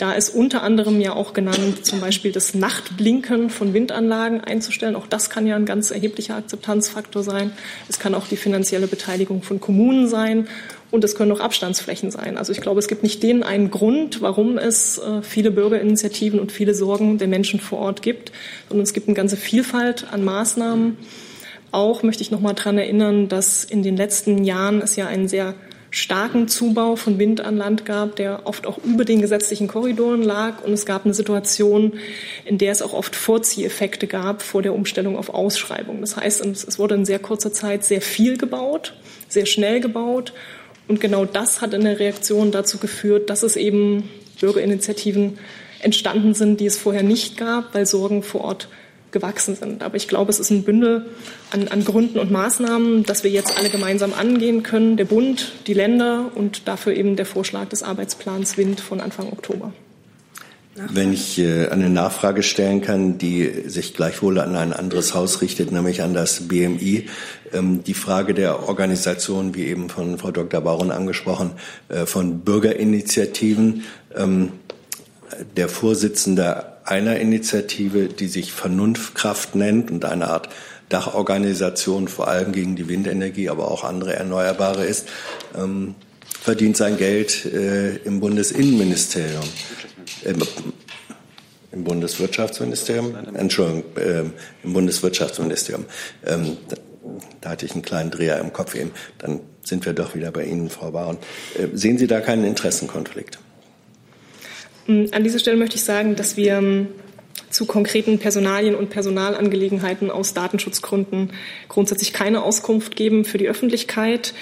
[0.00, 4.96] da ist unter anderem ja auch genannt, zum Beispiel das Nachtblinken von Windanlagen einzustellen.
[4.96, 7.52] Auch das kann ja ein ganz erheblicher Akzeptanzfaktor sein.
[7.86, 10.48] Es kann auch die finanzielle Beteiligung von Kommunen sein.
[10.90, 12.36] Und es können auch Abstandsflächen sein.
[12.36, 16.50] Also ich glaube, es gibt nicht den einen Grund, warum es äh, viele Bürgerinitiativen und
[16.50, 18.32] viele Sorgen der Menschen vor Ort gibt,
[18.68, 20.96] sondern es gibt eine ganze Vielfalt an Maßnahmen.
[21.70, 25.28] Auch möchte ich noch mal daran erinnern, dass in den letzten Jahren es ja einen
[25.28, 25.54] sehr
[25.90, 30.64] starken Zubau von Wind an Land gab, der oft auch über den gesetzlichen Korridoren lag.
[30.64, 31.94] Und es gab eine Situation,
[32.44, 36.00] in der es auch oft Vorzieheffekte gab vor der Umstellung auf Ausschreibung.
[36.00, 38.94] Das heißt, es wurde in sehr kurzer Zeit sehr viel gebaut,
[39.28, 40.32] sehr schnell gebaut.
[40.90, 45.38] Und genau das hat in der Reaktion dazu geführt, dass es eben Bürgerinitiativen
[45.78, 48.68] entstanden sind, die es vorher nicht gab, weil Sorgen vor Ort
[49.12, 49.84] gewachsen sind.
[49.84, 51.06] Aber ich glaube, es ist ein Bündel
[51.52, 55.74] an, an Gründen und Maßnahmen, dass wir jetzt alle gemeinsam angehen können, der Bund, die
[55.74, 59.72] Länder und dafür eben der Vorschlag des Arbeitsplans Wind von Anfang Oktober.
[60.76, 65.72] Wenn ich äh, eine Nachfrage stellen kann, die sich gleichwohl an ein anderes Haus richtet,
[65.72, 67.08] nämlich an das BMI,
[67.52, 70.60] ähm, die Frage der Organisation, wie eben von Frau Dr.
[70.60, 71.52] Baron angesprochen,
[71.88, 73.82] äh, von Bürgerinitiativen.
[74.14, 74.52] Ähm,
[75.56, 80.48] der Vorsitzende einer Initiative, die sich Vernunftkraft nennt und eine Art
[80.88, 85.08] Dachorganisation vor allem gegen die Windenergie, aber auch andere Erneuerbare ist,
[85.56, 85.94] ähm,
[86.40, 89.44] verdient sein Geld äh, im Bundesinnenministerium.
[90.24, 90.34] Äh,
[91.72, 94.24] Im Bundeswirtschaftsministerium, Entschuldigung, äh,
[94.64, 95.84] im Bundeswirtschaftsministerium.
[96.26, 96.76] Ähm, da,
[97.40, 98.90] da, hatte ich einen kleinen Dreher im Kopf eben.
[99.18, 101.18] Dann sind wir doch wieder bei Ihnen, Frau Baron.
[101.56, 103.38] Äh, sehen Sie da keinen Interessenkonflikt?
[104.88, 106.88] Ähm, an dieser Stelle möchte ich sagen, dass wir ähm,
[107.50, 111.32] zu konkreten Personalien und Personalangelegenheiten aus Datenschutzgründen
[111.68, 114.34] grundsätzlich keine Auskunft geben für die Öffentlichkeit.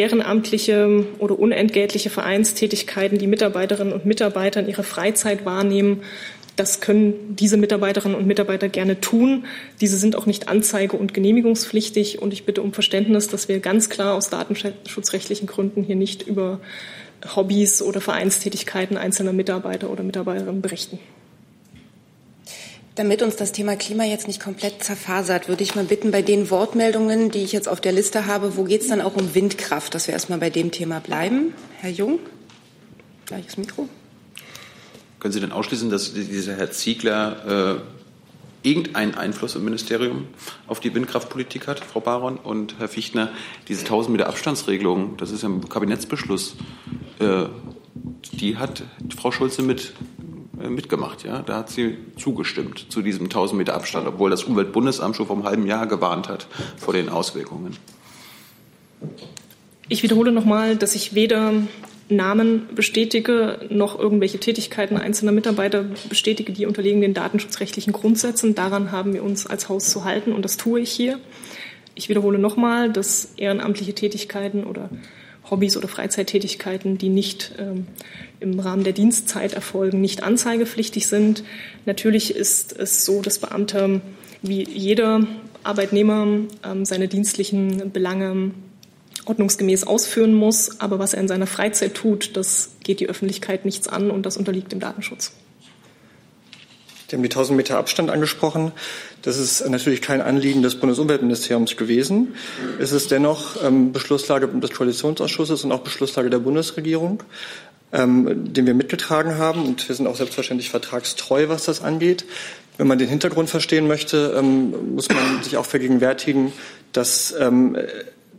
[0.00, 6.02] Ehrenamtliche oder unentgeltliche Vereinstätigkeiten, die Mitarbeiterinnen und Mitarbeiter in ihrer Freizeit wahrnehmen,
[6.56, 9.46] das können diese Mitarbeiterinnen und Mitarbeiter gerne tun.
[9.80, 12.20] Diese sind auch nicht anzeige- und genehmigungspflichtig.
[12.20, 16.60] Und ich bitte um Verständnis, dass wir ganz klar aus datenschutzrechtlichen Gründen hier nicht über
[17.34, 20.98] Hobbys oder Vereinstätigkeiten einzelner Mitarbeiter oder Mitarbeiterinnen berichten.
[23.00, 26.50] Damit uns das Thema Klima jetzt nicht komplett zerfasert, würde ich mal bitten, bei den
[26.50, 29.94] Wortmeldungen, die ich jetzt auf der Liste habe, wo geht es dann auch um Windkraft,
[29.94, 31.54] dass wir erstmal bei dem Thema bleiben?
[31.78, 32.18] Herr Jung,
[33.24, 33.88] gleiches Mikro.
[35.18, 37.80] Können Sie denn ausschließen, dass dieser Herr Ziegler
[38.62, 40.26] äh, irgendeinen Einfluss im Ministerium
[40.66, 43.30] auf die Windkraftpolitik hat, Frau Baron und Herr Fichtner?
[43.68, 46.54] Diese 1000 Meter Abstandsregelung, das ist ja ein Kabinettsbeschluss,
[47.18, 47.46] äh,
[48.32, 48.82] die hat
[49.16, 49.94] Frau Schulze mit
[50.68, 51.24] mitgemacht.
[51.24, 51.42] Ja?
[51.42, 55.44] Da hat sie zugestimmt zu diesem 1000 Meter Abstand, obwohl das Umweltbundesamt schon vor einem
[55.44, 56.46] halben Jahr gewarnt hat
[56.76, 57.76] vor den Auswirkungen.
[59.88, 61.52] Ich wiederhole nochmal, dass ich weder
[62.08, 68.54] Namen bestätige, noch irgendwelche Tätigkeiten einzelner Mitarbeiter bestätige, die unterliegen den datenschutzrechtlichen Grundsätzen.
[68.54, 71.18] Daran haben wir uns als Haus zu halten und das tue ich hier.
[71.94, 74.90] Ich wiederhole nochmal, dass ehrenamtliche Tätigkeiten oder
[75.50, 77.86] Hobbys oder Freizeittätigkeiten, die nicht ähm,
[78.40, 81.44] im Rahmen der Dienstzeit erfolgen, nicht anzeigepflichtig sind.
[81.86, 84.00] Natürlich ist es so, dass Beamte
[84.42, 85.26] wie jeder
[85.62, 86.26] Arbeitnehmer
[86.64, 88.52] ähm, seine dienstlichen Belange
[89.26, 90.80] ordnungsgemäß ausführen muss.
[90.80, 94.36] Aber was er in seiner Freizeit tut, das geht die Öffentlichkeit nichts an und das
[94.36, 95.32] unterliegt dem Datenschutz.
[97.08, 98.70] Sie haben die 1000 Meter Abstand angesprochen.
[99.22, 102.34] Das ist natürlich kein Anliegen des Bundesumweltministeriums gewesen.
[102.78, 107.22] Es ist dennoch ähm, Beschlusslage des Koalitionsausschusses und auch Beschlusslage der Bundesregierung,
[107.92, 109.66] ähm, den wir mitgetragen haben.
[109.66, 112.24] Und wir sind auch selbstverständlich vertragstreu, was das angeht.
[112.78, 116.52] Wenn man den Hintergrund verstehen möchte, ähm, muss man sich auch vergegenwärtigen,
[116.92, 117.34] dass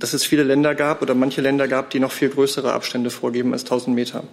[0.01, 3.53] dass es viele Länder gab oder manche Länder gab, die noch viel größere Abstände vorgeben
[3.53, 4.23] als 1000 Meter.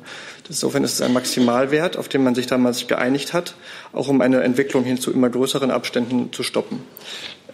[0.48, 3.54] Insofern ist es ein Maximalwert, auf den man sich damals geeinigt hat,
[3.92, 6.80] auch um eine Entwicklung hin zu immer größeren Abständen zu stoppen.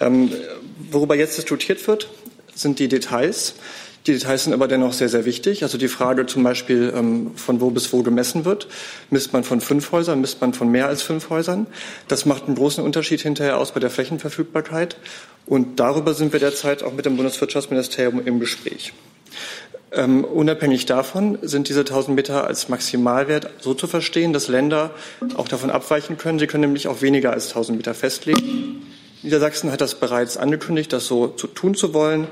[0.01, 0.31] Ähm,
[0.91, 2.09] worüber jetzt diskutiert wird,
[2.55, 3.55] sind die Details.
[4.07, 5.63] Die Details sind aber dennoch sehr, sehr wichtig.
[5.65, 8.69] Also die Frage zum Beispiel, ähm, von wo bis wo gemessen wird.
[9.11, 11.67] Misst man von fünf Häusern, misst man von mehr als fünf Häusern?
[12.07, 14.99] Das macht einen großen Unterschied hinterher aus bei der Flächenverfügbarkeit.
[15.47, 18.93] Und darüber sind wir derzeit auch mit dem Bundeswirtschaftsministerium im Gespräch.
[19.93, 24.91] Ähm, unabhängig davon sind diese 1000 Meter als Maximalwert so zu verstehen, dass Länder
[25.37, 26.39] auch davon abweichen können.
[26.39, 28.83] Sie können nämlich auch weniger als 1000 Meter festlegen.
[29.23, 32.27] Niedersachsen hat das bereits angekündigt, das so zu tun zu wollen.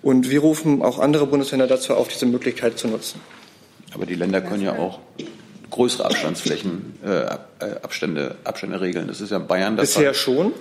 [0.00, 3.20] Und wir rufen auch andere Bundesländer dazu auf, diese Möglichkeit zu nutzen.
[3.92, 5.00] Aber die Länder können ja auch
[5.70, 7.36] größere Abstandsflächen, äh, äh,
[7.82, 9.08] Abstände, Abstände regeln.
[9.08, 10.14] Das ist ja Bayern der Bisher Fall.
[10.14, 10.52] schon.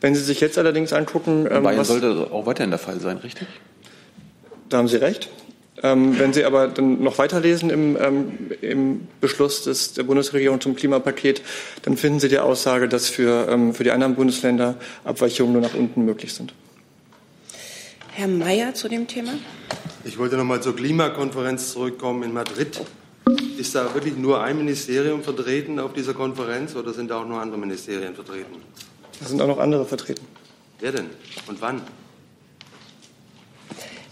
[0.00, 1.46] Wenn Sie sich jetzt allerdings angucken.
[1.50, 3.48] Ähm, Bayern sollte auch weiterhin der Fall sein, richtig?
[4.68, 5.28] Da haben Sie recht.
[5.82, 10.74] Ähm, wenn Sie aber dann noch weiterlesen im, ähm, im Beschluss des, der Bundesregierung zum
[10.74, 11.42] Klimapaket,
[11.82, 15.74] dann finden Sie die Aussage, dass für, ähm, für die anderen Bundesländer Abweichungen nur nach
[15.74, 16.54] unten möglich sind.
[18.12, 19.32] Herr Mayer zu dem Thema.
[20.04, 22.80] Ich wollte noch mal zur Klimakonferenz zurückkommen in Madrid.
[23.58, 27.38] Ist da wirklich nur ein Ministerium vertreten auf dieser Konferenz oder sind da auch noch
[27.38, 28.54] andere Ministerien vertreten?
[29.20, 30.26] Da sind auch noch andere vertreten.
[30.80, 31.06] Wer denn
[31.46, 31.82] und wann?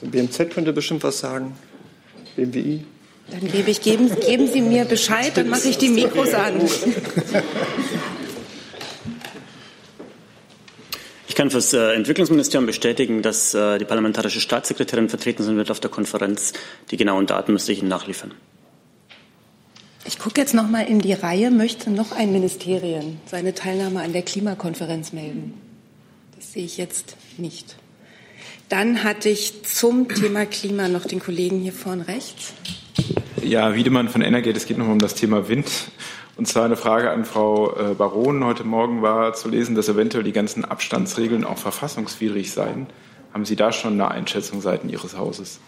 [0.01, 1.57] Also BMZ könnte bestimmt was sagen.
[2.37, 2.85] BMWI.
[3.31, 6.61] Dann gebe ich, geben, geben Sie mir Bescheid, dann mache ich die Mikros an.
[11.27, 15.69] Ich kann für das äh, Entwicklungsministerium bestätigen, dass äh, die parlamentarische Staatssekretärin vertreten sein wird
[15.73, 16.53] auf der Konferenz.
[16.93, 18.33] Die genauen Daten müsste ich Ihnen nachliefern.
[20.07, 21.51] Ich gucke jetzt noch mal in die Reihe.
[21.51, 25.55] Möchte noch ein Ministerium seine Teilnahme an der Klimakonferenz melden?
[26.37, 27.77] Das sehe ich jetzt nicht.
[28.69, 32.53] Dann hatte ich zum Thema Klima noch den Kollegen hier vorn rechts.
[33.43, 34.57] Ja, Wiedemann von Energate.
[34.57, 35.71] Es geht noch um das Thema Wind.
[36.37, 38.45] Und zwar eine Frage an Frau äh, Baron.
[38.45, 42.89] Heute Morgen war zu lesen, dass eventuell die ganzen Abstandsregeln auch verfassungswidrig seien.
[43.33, 45.61] Haben Sie da schon eine Einschätzung seitens Ihres Hauses?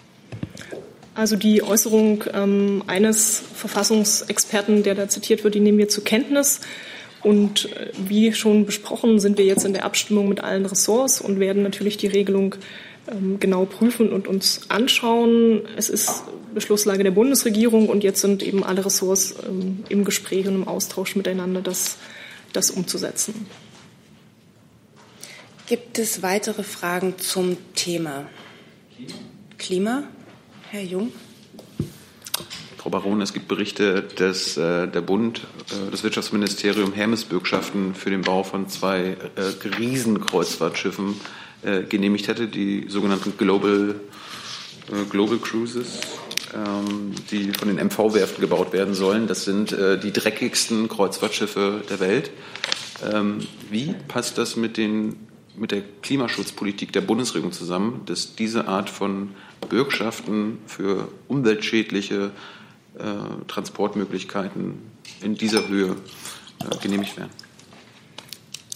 [1.16, 6.61] Also die Äußerung ähm, eines Verfassungsexperten, der da zitiert wird, die nehmen wir zur Kenntnis.
[7.22, 11.40] Und äh, wie schon besprochen, sind wir jetzt in der Abstimmung mit allen Ressorts und
[11.40, 12.57] werden natürlich die Regelung
[13.11, 15.62] ähm, genau prüfen und uns anschauen.
[15.79, 20.55] Es ist Beschlusslage der Bundesregierung und jetzt sind eben alle Ressorts ähm, im Gespräch und
[20.55, 21.96] im Austausch miteinander, das,
[22.52, 23.46] das umzusetzen.
[25.66, 28.26] Gibt es weitere Fragen zum Thema
[29.57, 30.05] Klima?
[30.70, 31.12] Herr Jung.
[32.76, 38.23] Frau Baron, es gibt Berichte, dass äh, der Bund, äh, das Wirtschaftsministerium Hermesbürgschaften für den
[38.23, 41.21] Bau von zwei äh, Riesenkreuzfahrtschiffen
[41.62, 43.94] äh, genehmigt hätte, die sogenannten Global,
[44.90, 46.00] äh, Global Cruises,
[46.54, 49.27] ähm, die von den MV-Werften gebaut werden sollen.
[49.27, 52.31] Das sind äh, die dreckigsten Kreuzfahrtschiffe der Welt.
[53.12, 55.17] Ähm, wie passt das mit, den,
[55.59, 59.31] mit der Klimaschutzpolitik der Bundesregierung zusammen, dass diese Art von
[59.69, 62.31] Bürgschaften für umweltschädliche
[62.98, 63.02] äh,
[63.48, 64.75] Transportmöglichkeiten
[65.23, 65.96] in dieser Höhe
[66.61, 67.31] äh, genehmigt werden?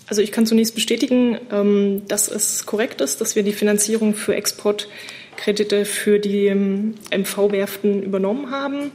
[0.07, 4.35] Also ich kann zunächst bestätigen, ähm, dass es korrekt ist, dass wir die Finanzierung für
[4.35, 8.91] Exportkredite für die MV-Werften ähm, übernommen haben.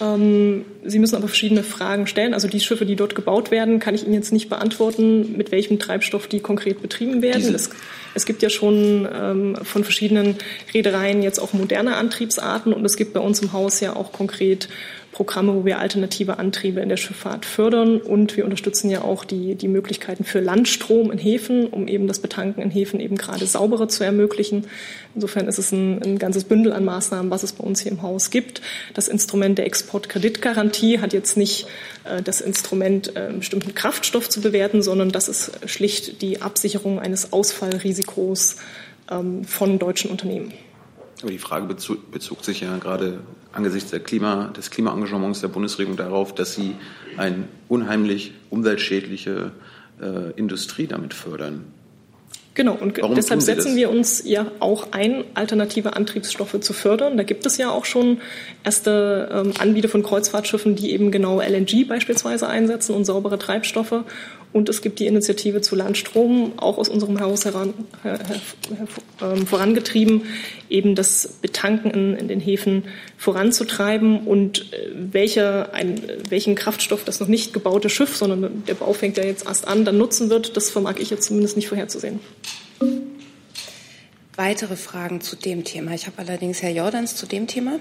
[0.00, 2.34] Ähm, Sie müssen aber verschiedene Fragen stellen.
[2.34, 5.78] Also die Schiffe, die dort gebaut werden, kann ich Ihnen jetzt nicht beantworten, mit welchem
[5.78, 7.54] Treibstoff die konkret betrieben werden.
[7.54, 7.70] Es,
[8.14, 10.36] es, gibt ja schon ähm, von verschiedenen
[10.74, 14.68] Reedereien jetzt auch moderne Antriebsarten und es gibt bei uns im Haus ja auch konkret
[15.12, 18.00] Programme, wo wir alternative Antriebe in der Schifffahrt fördern.
[18.00, 22.18] Und wir unterstützen ja auch die, die Möglichkeiten für Landstrom in Häfen, um eben das
[22.18, 24.64] Betanken in Häfen eben gerade sauberer zu ermöglichen.
[25.14, 28.00] Insofern ist es ein, ein ganzes Bündel an Maßnahmen, was es bei uns hier im
[28.02, 28.62] Haus gibt.
[28.94, 31.66] Das Instrument der Exportkreditgarantie hat jetzt nicht
[32.04, 37.34] äh, das Instrument, äh, bestimmten Kraftstoff zu bewerten, sondern das ist schlicht die Absicherung eines
[37.34, 38.56] Ausfallrisikos
[39.10, 40.52] ähm, von deutschen Unternehmen.
[41.22, 43.20] Aber die Frage bezog, bezog sich ja gerade
[43.52, 46.74] angesichts der Klima, des Klimaengagements der Bundesregierung darauf, dass sie
[47.16, 49.52] eine unheimlich umweltschädliche
[50.00, 51.64] äh, Industrie damit fördern.
[52.54, 57.16] Genau, und Warum deshalb setzen wir uns ja auch ein, alternative Antriebsstoffe zu fördern.
[57.16, 58.18] Da gibt es ja auch schon
[58.62, 64.04] erste ähm, Anbieter von Kreuzfahrtschiffen, die eben genau LNG beispielsweise einsetzen und saubere Treibstoffe.
[64.52, 67.72] Und es gibt die Initiative zu Landstrom, auch aus unserem Haus heran,
[68.02, 68.40] her, her,
[69.18, 70.26] her, äh, vorangetrieben,
[70.68, 72.84] eben das Betanken in, in, den Häfen
[73.16, 74.26] voranzutreiben.
[74.26, 79.16] Und äh, welcher, ein, welchen Kraftstoff das noch nicht gebaute Schiff, sondern der Bau fängt
[79.16, 82.20] ja jetzt erst an, dann nutzen wird, das vermag ich jetzt zumindest nicht vorherzusehen.
[84.36, 85.92] Weitere Fragen zu dem Thema.
[85.92, 87.80] Ich habe allerdings Herr Jordans zu dem Thema.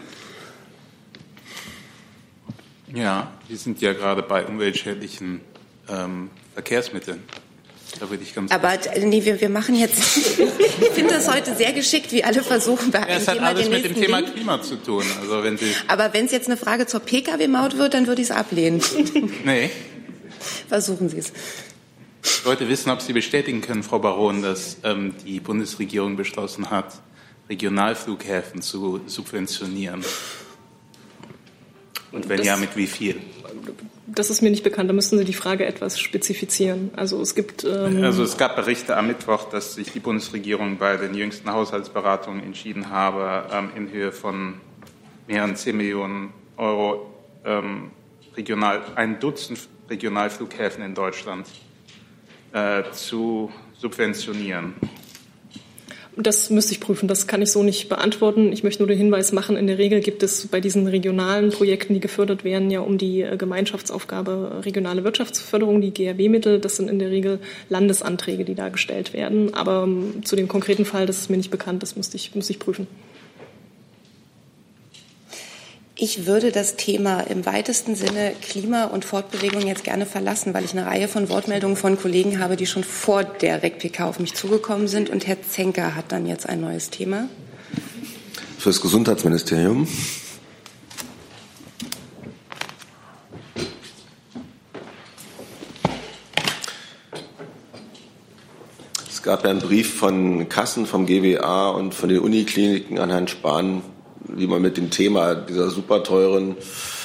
[2.94, 5.42] Ja, wir sind ja gerade bei umweltschädlichen
[5.90, 6.30] ähm,
[6.62, 7.24] Verkehrsmitteln.
[8.00, 8.72] Da würde ich ganz Aber
[9.04, 13.00] nee, wir, wir machen jetzt, ich finde das heute sehr geschickt, wie alle versuchen, bei
[13.00, 14.34] ja, einem Es hat Thema alles den mit dem Thema Ding.
[14.34, 15.04] Klima zu tun.
[15.20, 18.30] Also wenn Sie, Aber wenn es jetzt eine Frage zur Pkw-Maut wird, dann würde ich
[18.30, 18.82] es ablehnen.
[19.44, 19.70] nee,
[20.70, 21.34] Versuchen Sie es.
[22.24, 26.94] ich wollte wissen, ob Sie bestätigen können, Frau Baron, dass ähm, die Bundesregierung beschlossen hat,
[27.50, 30.06] Regionalflughäfen zu subventionieren.
[32.12, 33.18] Und wenn Das- ja, mit wie viel?
[34.08, 34.90] Das ist mir nicht bekannt.
[34.90, 36.92] Da müssten Sie die Frage etwas spezifizieren.
[36.96, 40.98] Also es gibt ähm, Also es gab Berichte am Mittwoch, dass sich die Bundesregierung bei
[40.98, 44.56] den jüngsten Haushaltsberatungen entschieden habe, ähm, in Höhe von
[45.28, 47.10] mehreren 10 Millionen Euro
[47.46, 47.92] ähm,
[48.36, 49.60] regional, ein Dutzend
[49.90, 51.48] Regionalflughäfen in Deutschland
[52.54, 54.74] äh, zu subventionieren.
[56.18, 57.08] Das müsste ich prüfen.
[57.08, 58.52] Das kann ich so nicht beantworten.
[58.52, 61.94] Ich möchte nur den Hinweis machen, in der Regel gibt es bei diesen regionalen Projekten,
[61.94, 66.60] die gefördert werden, ja um die äh, Gemeinschaftsaufgabe äh, regionale Wirtschaftsförderung, die GRW-Mittel.
[66.60, 67.40] Das sind in der Regel
[67.70, 69.54] Landesanträge, die da gestellt werden.
[69.54, 72.52] Aber ähm, zu dem konkreten Fall, das ist mir nicht bekannt, das müsste ich, müsste
[72.52, 72.88] ich prüfen.
[76.04, 80.72] Ich würde das Thema im weitesten Sinne Klima und Fortbewegung jetzt gerne verlassen, weil ich
[80.72, 84.88] eine Reihe von Wortmeldungen von Kollegen habe, die schon vor der REC-PK auf mich zugekommen
[84.88, 85.12] sind.
[85.12, 87.30] Und Herr Zenker hat dann jetzt ein neues Thema.
[88.58, 89.88] Fürs Gesundheitsministerium.
[99.08, 103.28] Es gab ja einen Brief von Kassen, vom GWA und von den Unikliniken an Herrn
[103.28, 103.84] Spahn,
[104.28, 106.56] wie man mit dem Thema dieser super teuren,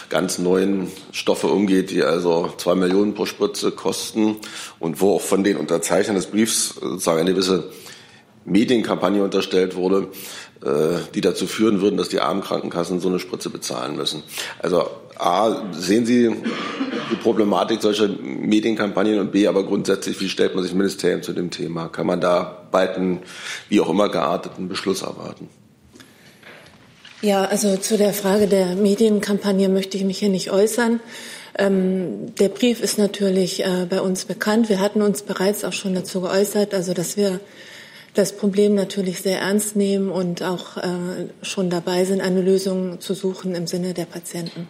[0.09, 4.37] ganz neuen Stoffe umgeht, die also zwei Millionen pro Spritze kosten
[4.79, 7.71] und wo auch von den Unterzeichnern des Briefs sozusagen eine gewisse
[8.45, 10.09] Medienkampagne unterstellt wurde,
[10.64, 14.23] äh, die dazu führen würden, dass die armen Krankenkassen so eine Spritze bezahlen müssen.
[14.61, 14.89] Also
[15.19, 16.31] A, sehen Sie
[17.11, 21.33] die Problematik solcher Medienkampagnen und B, aber grundsätzlich, wie stellt man sich im Ministerium zu
[21.33, 21.89] dem Thema?
[21.89, 23.23] Kann man da bald einen,
[23.69, 25.49] wie auch immer gearteten Beschluss erwarten?
[27.23, 31.01] Ja, also zu der Frage der Medienkampagne möchte ich mich hier nicht äußern.
[31.59, 34.69] Ähm, der Brief ist natürlich äh, bei uns bekannt.
[34.69, 37.41] Wir hatten uns bereits auch schon dazu geäußert, also dass wir
[38.12, 40.91] das Problem natürlich sehr ernst nehmen und auch äh,
[41.41, 44.69] schon dabei sind, eine Lösung zu suchen im Sinne der Patienten.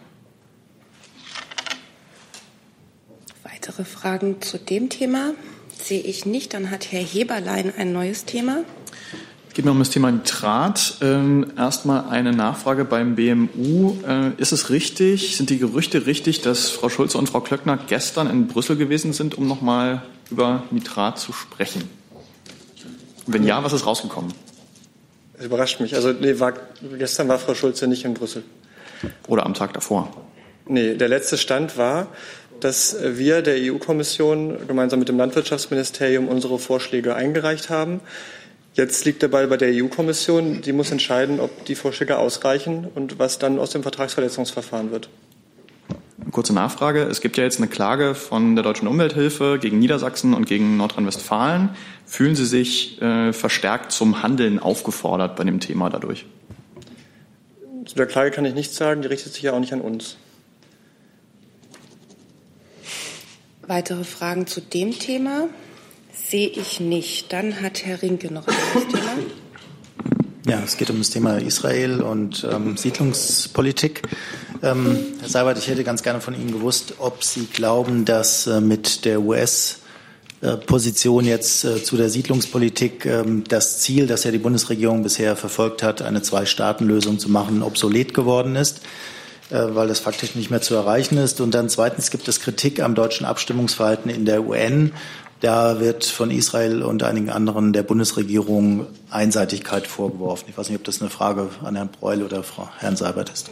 [3.43, 5.33] Weitere Fragen zu dem Thema
[5.81, 6.53] sehe ich nicht.
[6.53, 8.63] Dann hat Herr Heberlein ein neues Thema.
[9.57, 10.97] Es geht mir um das Thema Nitrat.
[11.01, 13.95] Ähm, erstmal eine Nachfrage beim BMU.
[14.07, 18.29] Äh, ist es richtig, sind die Gerüchte richtig, dass Frau Schulze und Frau Klöckner gestern
[18.29, 21.89] in Brüssel gewesen sind, um nochmal über Nitrat zu sprechen?
[23.25, 24.31] Wenn ja, was ist rausgekommen?
[25.35, 25.95] Das überrascht mich.
[25.95, 26.53] Also nee, war,
[26.99, 28.43] gestern war Frau Schulze nicht in Brüssel.
[29.27, 30.15] Oder am Tag davor?
[30.67, 32.09] Nee, der letzte Stand war,
[32.59, 38.01] dass wir der EU-Kommission gemeinsam mit dem Landwirtschaftsministerium unsere Vorschläge eingereicht haben.
[38.77, 40.61] Jetzt liegt der Ball bei der EU-Kommission.
[40.61, 45.09] Die muss entscheiden, ob die Vorschläge ausreichen und was dann aus dem Vertragsverletzungsverfahren wird.
[46.21, 47.01] Eine kurze Nachfrage.
[47.01, 51.69] Es gibt ja jetzt eine Klage von der Deutschen Umwelthilfe gegen Niedersachsen und gegen Nordrhein-Westfalen.
[52.05, 56.27] Fühlen Sie sich äh, verstärkt zum Handeln aufgefordert bei dem Thema dadurch?
[57.83, 59.01] Zu der Klage kann ich nichts sagen.
[59.01, 60.17] Die richtet sich ja auch nicht an uns.
[63.65, 65.49] Weitere Fragen zu dem Thema
[66.29, 67.31] sehe ich nicht.
[67.31, 68.53] Dann hat Herr Rinke noch ein
[68.89, 69.11] Thema.
[70.47, 74.03] Ja, es geht um das Thema Israel und ähm, Siedlungspolitik.
[74.63, 78.61] Ähm, Herr Seibert, ich hätte ganz gerne von Ihnen gewusst, ob Sie glauben, dass äh,
[78.61, 79.79] mit der US-
[80.67, 85.81] Position jetzt äh, zu der Siedlungspolitik ähm, das Ziel, das ja die Bundesregierung bisher verfolgt
[85.81, 88.81] hat, eine Zwei-Staaten-Lösung zu machen, obsolet geworden ist,
[89.49, 91.41] äh, weil das faktisch nicht mehr zu erreichen ist.
[91.41, 94.91] Und dann zweitens gibt es Kritik am deutschen Abstimmungsverhalten in der UN.
[95.39, 100.45] Da wird von Israel und einigen anderen der Bundesregierung Einseitigkeit vorgeworfen.
[100.49, 103.51] Ich weiß nicht, ob das eine Frage an Herrn Breul oder Frau Herrn Seibert ist.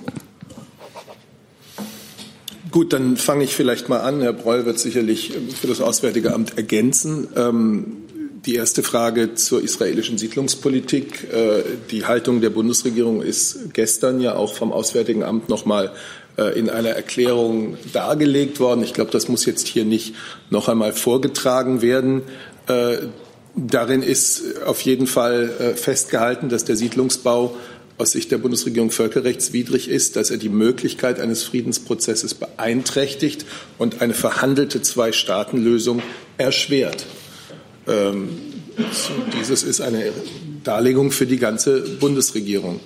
[2.72, 4.22] Gut, dann fange ich vielleicht mal an.
[4.22, 7.28] Herr Breul wird sicherlich für das Auswärtige Amt ergänzen.
[7.36, 7.98] Ähm,
[8.46, 11.32] die erste Frage zur israelischen Siedlungspolitik.
[11.32, 15.90] Äh, die Haltung der Bundesregierung ist gestern ja auch vom Auswärtigen Amt noch mal äh,
[16.38, 18.84] in einer Erklärung dargelegt worden.
[18.84, 20.16] Ich glaube, das muss jetzt hier nicht
[20.50, 22.24] noch einmal vorgetragen werden.
[22.68, 22.98] Äh,
[23.56, 27.56] darin ist auf jeden Fall festgehalten, dass der Siedlungsbau
[27.98, 33.46] aus Sicht der Bundesregierung völkerrechtswidrig ist, dass er die Möglichkeit eines Friedensprozesses beeinträchtigt
[33.78, 36.02] und eine verhandelte Zwei-Staaten-Lösung
[36.38, 37.06] erschwert.
[37.88, 38.30] Ähm,
[39.40, 40.12] dieses ist eine
[40.64, 42.82] Darlegung für die ganze Bundesregierung.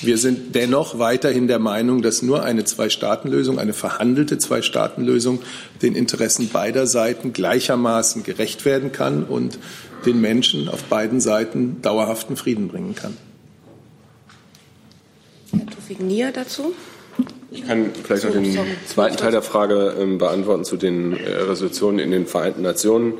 [0.00, 5.40] Wir sind dennoch weiterhin der Meinung, dass nur eine Zwei-Staaten-Lösung, eine verhandelte Zwei-Staaten-Lösung
[5.82, 9.58] den Interessen beider Seiten gleichermaßen gerecht werden kann und
[10.06, 13.16] den Menschen auf beiden Seiten dauerhaften Frieden bringen kann.
[15.52, 16.74] Herr Tufik Nier dazu.
[17.50, 21.98] Ich kann vielleicht noch den zweiten Teil der Frage ähm, beantworten zu den äh, Resolutionen
[21.98, 23.14] in den Vereinten Nationen.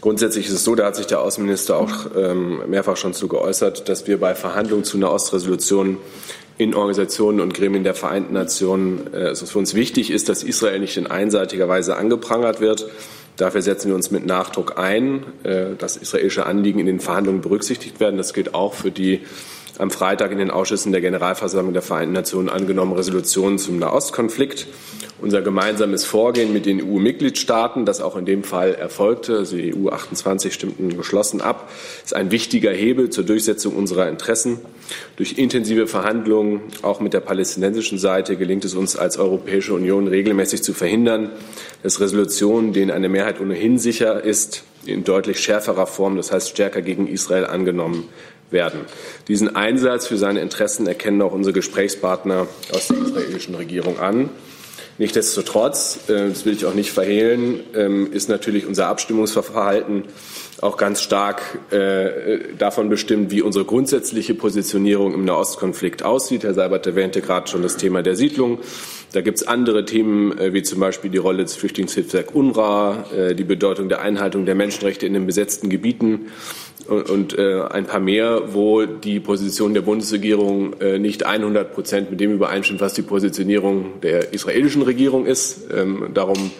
[0.00, 3.88] Grundsätzlich ist es so, da hat sich der Außenminister auch ähm, mehrfach schon zu geäußert,
[3.88, 5.98] dass wir bei Verhandlungen zu einer Ostresolution
[6.58, 10.80] in Organisationen und Gremien der Vereinten Nationen, äh, es für uns wichtig ist, dass Israel
[10.80, 12.86] nicht in einseitiger Weise angeprangert wird.
[13.36, 18.00] Dafür setzen wir uns mit Nachdruck ein, äh, dass israelische Anliegen in den Verhandlungen berücksichtigt
[18.00, 18.16] werden.
[18.16, 19.20] Das gilt auch für die
[19.78, 24.66] am Freitag in den Ausschüssen der Generalversammlung der Vereinten Nationen angenommene Resolutionen zum Nahostkonflikt.
[25.18, 29.88] Unser gemeinsames Vorgehen mit den EU-Mitgliedstaaten, das auch in dem Fall erfolgte, also die EU
[29.88, 31.70] 28 stimmten geschlossen ab,
[32.04, 34.58] ist ein wichtiger Hebel zur Durchsetzung unserer Interessen.
[35.16, 40.62] Durch intensive Verhandlungen auch mit der palästinensischen Seite gelingt es uns als Europäische Union regelmäßig
[40.62, 41.30] zu verhindern,
[41.82, 46.82] dass Resolutionen, denen eine Mehrheit ohnehin sicher ist, in deutlich schärferer Form, das heißt stärker
[46.82, 48.04] gegen Israel angenommen
[48.50, 48.80] werden.
[49.28, 54.30] Diesen Einsatz für seine Interessen erkennen auch unsere Gesprächspartner aus der israelischen Regierung an.
[54.98, 60.04] Nichtsdestotrotz, äh, das will ich auch nicht verhehlen, ähm, ist natürlich unser Abstimmungsverhalten
[60.62, 66.44] auch ganz stark äh, davon bestimmt, wie unsere grundsätzliche Positionierung im Nahostkonflikt aussieht.
[66.44, 68.60] Herr Seibert erwähnte gerade schon das Thema der Siedlung.
[69.12, 73.44] Da gibt es andere Themen, äh, wie zum Beispiel die Rolle des Flüchtlingshilfswerks UNRWA, die
[73.44, 76.28] Bedeutung der Einhaltung der Menschenrechte in den besetzten Gebieten
[76.88, 82.20] und äh, ein paar mehr, wo die Position der Bundesregierung äh, nicht 100 Prozent mit
[82.20, 85.70] dem übereinstimmt, was die Positionierung der israelischen Regierung ist.
[85.72, 86.50] Ähm, darum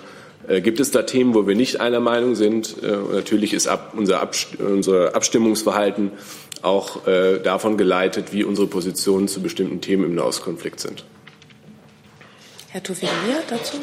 [0.49, 2.83] äh, gibt es da Themen, wo wir nicht einer Meinung sind.
[2.83, 6.13] Äh, natürlich ist ab, unser, Abst unser Abstimmungsverhalten
[6.63, 11.05] auch äh, davon geleitet, wie unsere Positionen zu bestimmten Themen im Nahostkonflikt sind.
[12.69, 13.09] Herr Tufir
[13.49, 13.79] dazu.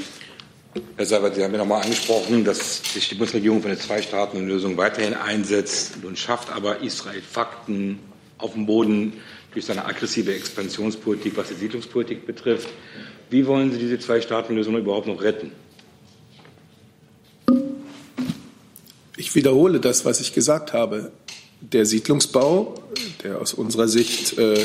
[0.96, 4.76] Herr Seibert, Sie haben ja noch einmal angesprochen, dass sich die Bundesregierung für eine Zwei-Staaten-Lösung
[4.76, 6.02] weiterhin einsetzt.
[6.02, 8.00] Nun schafft aber Israel Fakten
[8.40, 9.14] auf dem Boden
[9.54, 12.70] durch seine aggressive Expansionspolitik, was die Siedlungspolitik betrifft.
[13.30, 15.52] Wie wollen Sie diese Zwei-Staaten-Lösung überhaupt noch retten?
[19.16, 21.12] Ich wiederhole das, was ich gesagt habe.
[21.62, 22.74] Der Siedlungsbau,
[23.24, 24.60] der aus unserer Sicht äh,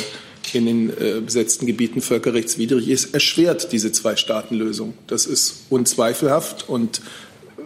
[0.54, 4.94] in den äh, besetzten Gebieten völkerrechtswidrig ist, erschwert diese Zwei-Staaten-Lösung.
[5.06, 7.00] Das ist unzweifelhaft und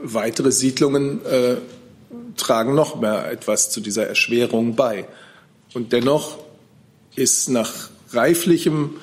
[0.02, 1.56] weitere Siedlungen äh,
[2.36, 5.06] tragen noch mehr etwas zu dieser Erschwerung bei.
[5.74, 6.38] Und dennoch
[7.14, 8.96] ist nach reiflichem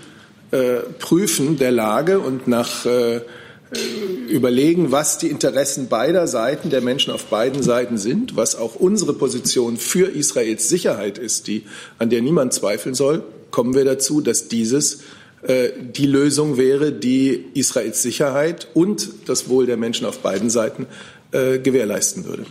[0.51, 3.21] äh, Prüfen der Lage und nach äh, äh,
[4.29, 9.13] überlegen, was die Interessen beider Seiten, der Menschen auf beiden Seiten sind, was auch unsere
[9.13, 11.65] Position für Israels Sicherheit ist, die,
[11.99, 15.01] an der niemand zweifeln soll, kommen wir dazu, dass dieses
[15.41, 20.87] äh, die Lösung wäre, die Israels Sicherheit und das Wohl der Menschen auf beiden Seiten
[21.31, 22.45] äh, gewährleisten würde.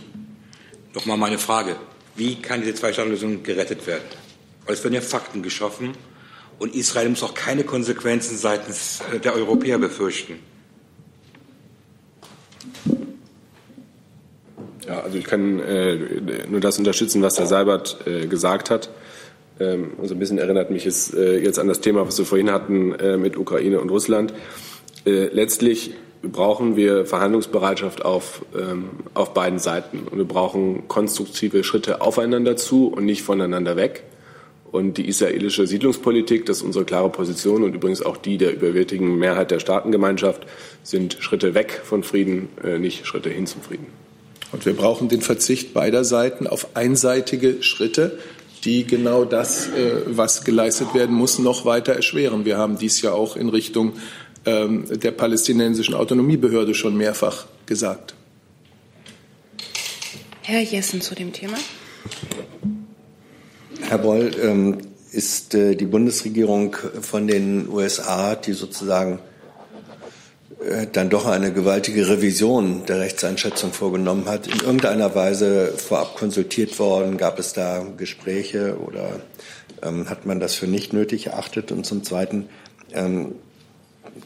[0.93, 1.75] Nochmal meine Frage.
[2.15, 4.03] Wie kann diese Zwei-Staaten-Lösung gerettet werden?
[4.65, 5.93] Weil es werden ja Fakten geschaffen
[6.57, 10.39] und Israel muss auch keine Konsequenzen seitens äh, der Europäer befürchten.
[14.87, 18.89] Ja, also ich kann äh, nur das unterstützen, was Herr Seibert äh, gesagt hat.
[19.59, 22.51] Ähm, also ein bisschen erinnert mich es äh, jetzt an das Thema, was wir vorhin
[22.51, 24.33] hatten äh, mit Ukraine und Russland.
[25.05, 25.91] Äh, letztlich
[26.21, 29.99] brauchen wir Verhandlungsbereitschaft auf, ähm, auf beiden Seiten.
[30.09, 34.03] Und wir brauchen konstruktive Schritte aufeinander zu und nicht voneinander weg.
[34.71, 39.17] Und die israelische Siedlungspolitik, das ist unsere klare Position und übrigens auch die der überwältigenden
[39.17, 40.45] Mehrheit der Staatengemeinschaft,
[40.83, 43.87] sind Schritte weg von Frieden, äh, nicht Schritte hin zum Frieden.
[44.51, 48.19] Und wir brauchen den Verzicht beider Seiten auf einseitige Schritte,
[48.65, 52.45] die genau das, äh, was geleistet werden muss, noch weiter erschweren.
[52.45, 53.93] Wir haben dies ja auch in Richtung
[54.45, 58.15] ähm, der palästinensischen Autonomiebehörde schon mehrfach gesagt.
[60.41, 61.57] Herr Jessen zu dem Thema.
[63.81, 64.77] Herr Boll, ähm,
[65.11, 69.19] ist äh, die Bundesregierung von den USA, die sozusagen
[70.91, 77.17] dann doch eine gewaltige Revision der Rechtseinschätzung vorgenommen hat, in irgendeiner Weise vorab konsultiert worden?
[77.17, 79.21] Gab es da Gespräche oder
[79.81, 81.71] ähm, hat man das für nicht nötig erachtet?
[81.71, 82.49] Und zum Zweiten,
[82.93, 83.35] ähm,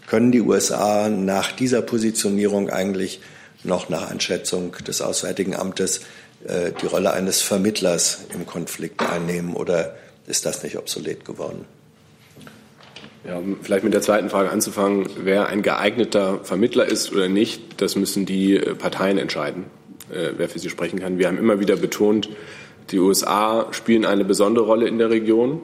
[0.08, 3.22] können die USA nach dieser Positionierung eigentlich
[3.64, 6.02] noch nach Einschätzung des Auswärtigen Amtes
[6.46, 9.96] äh, die Rolle eines Vermittlers im Konflikt einnehmen oder
[10.28, 11.66] ist das nicht obsolet geworden?
[13.26, 17.82] Ja, um vielleicht mit der zweiten Frage anzufangen, wer ein geeigneter Vermittler ist oder nicht,
[17.82, 19.66] das müssen die äh, Parteien entscheiden,
[20.12, 21.20] äh, wer für sie sprechen kann.
[21.20, 22.30] Wir haben immer wieder betont,
[22.92, 25.62] die USA spielen eine besondere Rolle in der Region,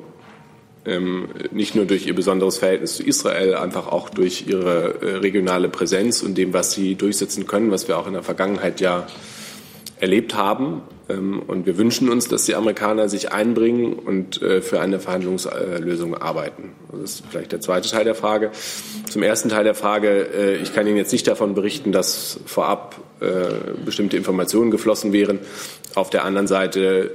[0.85, 6.23] ähm, nicht nur durch ihr besonderes Verhältnis zu Israel, einfach auch durch ihre regionale Präsenz
[6.23, 9.05] und dem, was sie durchsetzen können, was wir auch in der Vergangenheit ja
[9.99, 10.81] erlebt haben.
[11.09, 16.15] Ähm, und wir wünschen uns, dass die Amerikaner sich einbringen und äh, für eine Verhandlungslösung
[16.15, 16.71] arbeiten.
[16.91, 18.51] Das ist vielleicht der zweite Teil der Frage.
[19.09, 22.95] Zum ersten Teil der Frage, äh, ich kann Ihnen jetzt nicht davon berichten, dass vorab
[23.19, 23.25] äh,
[23.83, 25.39] bestimmte Informationen geflossen wären.
[25.95, 27.09] Auf der anderen Seite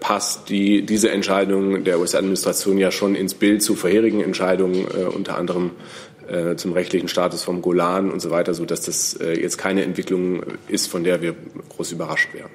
[0.00, 5.70] passt die, diese Entscheidung der US-Administration ja schon ins Bild zu vorherigen Entscheidungen, unter anderem
[6.28, 10.42] äh, zum rechtlichen Status vom Golan und so weiter, sodass das äh, jetzt keine Entwicklung
[10.68, 11.34] ist, von der wir
[11.70, 12.50] groß überrascht wären.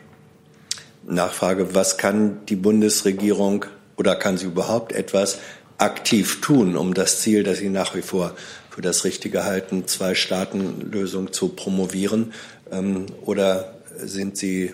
[1.05, 3.65] Nachfrage, was kann die Bundesregierung
[3.97, 5.39] oder kann sie überhaupt etwas
[5.77, 8.35] aktiv tun, um das Ziel, das Sie nach wie vor
[8.69, 12.33] für das Richtige halten, Zwei-Staaten-Lösung zu promovieren?
[12.71, 14.73] Ähm, oder sind Sie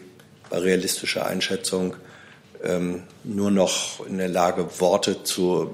[0.49, 1.95] bei realistischer Einschätzung
[2.63, 5.73] ähm, nur noch in der Lage, Worte zu,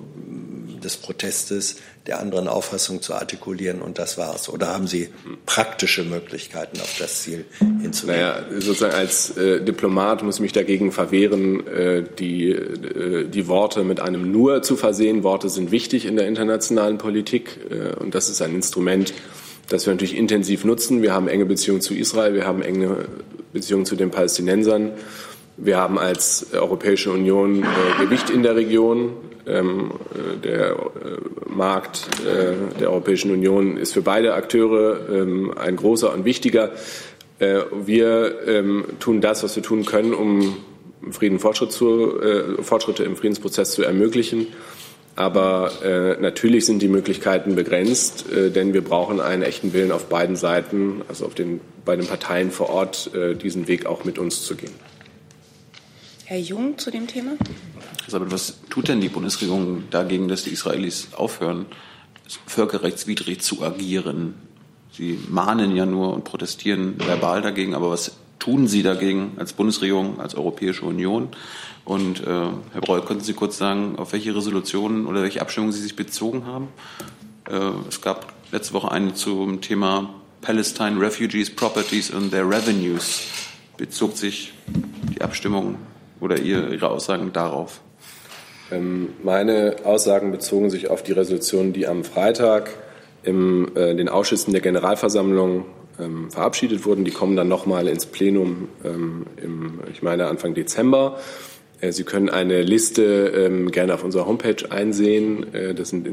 [0.86, 1.78] des Protestes
[2.08, 4.48] der anderen Auffassung zu artikulieren und das war's?
[4.48, 5.10] Oder haben Sie
[5.46, 7.46] praktische Möglichkeiten, auf das Ziel
[7.82, 8.24] hinzuwirken?
[8.24, 13.84] Naja, sozusagen als äh, Diplomat muss ich mich dagegen verwehren, äh, die, äh, die Worte
[13.84, 15.24] mit einem Nur zu versehen.
[15.24, 19.14] Worte sind wichtig in der internationalen Politik äh, und das ist ein Instrument,
[19.68, 21.02] das wir natürlich intensiv nutzen.
[21.02, 23.06] Wir haben enge Beziehungen zu Israel, wir haben enge
[23.52, 24.92] Beziehungen zu den Palästinensern.
[25.58, 29.14] Wir haben als Europäische Union äh, Gewicht in der Region.
[29.48, 30.76] Ähm, äh, der äh,
[31.48, 36.72] Markt äh, der Europäischen Union ist für beide Akteure ähm, ein großer und wichtiger.
[37.38, 40.58] Äh, wir ähm, tun das, was wir tun können, um
[41.12, 44.48] Frieden Fortschritt zu, äh, Fortschritte im Friedensprozess zu ermöglichen.
[45.18, 45.72] Aber
[46.20, 51.26] natürlich sind die Möglichkeiten begrenzt, denn wir brauchen einen echten Willen auf beiden Seiten, also
[51.26, 54.74] auf den, bei den Parteien vor Ort, diesen Weg auch mit uns zu gehen.
[56.26, 57.38] Herr Jung zu dem Thema.
[58.14, 61.66] Aber was tut denn die Bundesregierung dagegen, dass die Israelis aufhören,
[62.46, 64.36] völkerrechtswidrig zu agieren?
[64.92, 70.20] Sie mahnen ja nur und protestieren verbal dagegen, aber was tun Sie dagegen als Bundesregierung,
[70.20, 71.30] als Europäische Union?
[71.84, 75.82] Und äh, Herr Breul, könnten Sie kurz sagen, auf welche Resolutionen oder welche Abstimmungen Sie
[75.82, 76.68] sich bezogen haben?
[77.50, 83.24] Äh, es gab letzte Woche eine zum Thema Palestine Refugees, Properties and their Revenues.
[83.78, 84.54] Bezog sich
[85.14, 85.78] die Abstimmung
[86.20, 87.82] oder Ihre Aussagen darauf?
[88.72, 92.70] Ähm, meine Aussagen bezogen sich auf die Resolution, die am Freitag
[93.24, 95.66] in äh, den Ausschüssen der Generalversammlung
[96.00, 97.06] ähm, verabschiedet wurden.
[97.06, 101.18] Die kommen dann nochmal ins Plenum ähm, im, ich meine, Anfang Dezember.
[101.82, 105.54] Äh, Sie können eine Liste gerne auf unserer Homepage einsehen.
[105.54, 106.08] Äh, das sind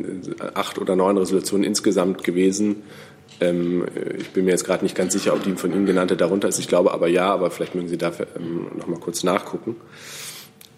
[0.55, 2.83] acht oder neun Resolutionen insgesamt gewesen.
[3.41, 6.61] Ich bin mir jetzt gerade nicht ganz sicher, ob die von Ihnen genannte darunter ist.
[6.61, 9.77] Ich glaube aber ja, aber vielleicht mögen Sie dafür ähm, noch mal kurz nachgucken.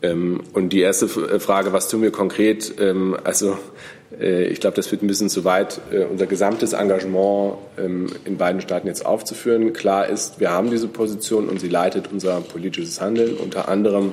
[0.05, 2.74] Ähm, und die erste äh, Frage, was tun wir konkret?
[2.78, 3.57] Ähm, also
[4.20, 8.36] äh, ich glaube, das wird ein bisschen zu weit, äh, unser gesamtes Engagement ähm, in
[8.36, 9.72] beiden Staaten jetzt aufzuführen.
[9.72, 14.12] Klar ist, wir haben diese Position und sie leitet unser politisches Handeln, unter anderem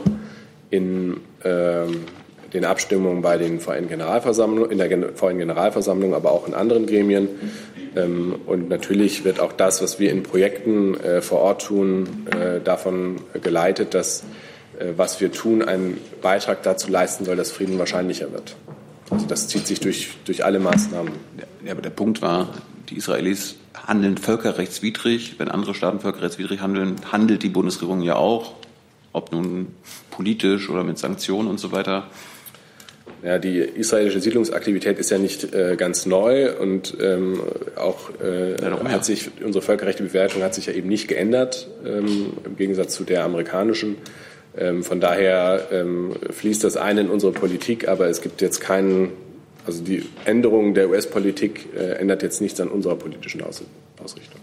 [0.69, 6.85] in den Abstimmungen bei den VN Generalversammlungen, in der VN Generalversammlung, aber auch in anderen
[6.85, 7.27] Gremien.
[8.45, 12.07] Und natürlich wird auch das, was wir in Projekten vor Ort tun,
[12.63, 14.23] davon geleitet, dass
[14.95, 18.55] was wir tun, einen Beitrag dazu leisten soll, dass Frieden wahrscheinlicher wird.
[19.09, 21.11] Also das zieht sich durch, durch alle Maßnahmen.
[21.65, 22.49] Ja, aber der Punkt war,
[22.89, 23.55] die Israelis
[23.87, 25.35] handeln völkerrechtswidrig.
[25.37, 28.53] Wenn andere Staaten völkerrechtswidrig handeln, handelt die Bundesregierung ja auch,
[29.13, 29.67] ob nun
[30.09, 32.07] politisch oder mit Sanktionen und so weiter.
[33.23, 37.39] Ja, die israelische Siedlungsaktivität ist ja nicht äh, ganz neu und ähm,
[37.75, 42.33] auch äh, ja, hat sich unsere völkerrechtliche Bewertung hat sich ja eben nicht geändert ähm,
[42.43, 43.97] im Gegensatz zu der amerikanischen.
[44.57, 49.11] Ähm, von daher ähm, fließt das ein in unsere Politik, aber es gibt jetzt keinen,
[49.65, 53.63] also die Änderung der US-Politik äh, ändert jetzt nichts an unserer politischen Aus
[54.03, 54.41] Ausrichtung.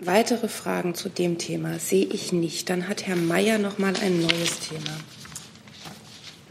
[0.00, 2.68] Weitere Fragen zu dem Thema sehe ich nicht.
[2.68, 4.98] Dann hat Herr Mayer noch mal ein neues Thema.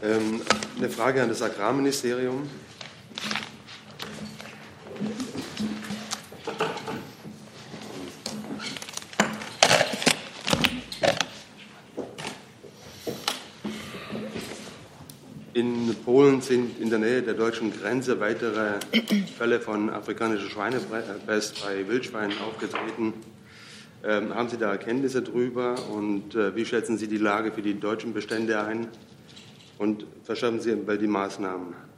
[0.02, 0.40] Ähm,
[0.78, 2.48] eine Frage an das Agrarministerium.
[15.54, 18.78] In Polen sind in der Nähe der deutschen Grenze weitere
[19.36, 23.12] Fälle von afrikanischer Schweinepest bei Wildschweinen aufgetreten.
[24.02, 27.78] Ähm, haben Sie da Erkenntnisse drüber und äh, wie schätzen Sie die Lage für die
[27.78, 28.88] deutschen Bestände ein
[29.76, 31.91] und verschärfen Sie bei die Maßnahmen?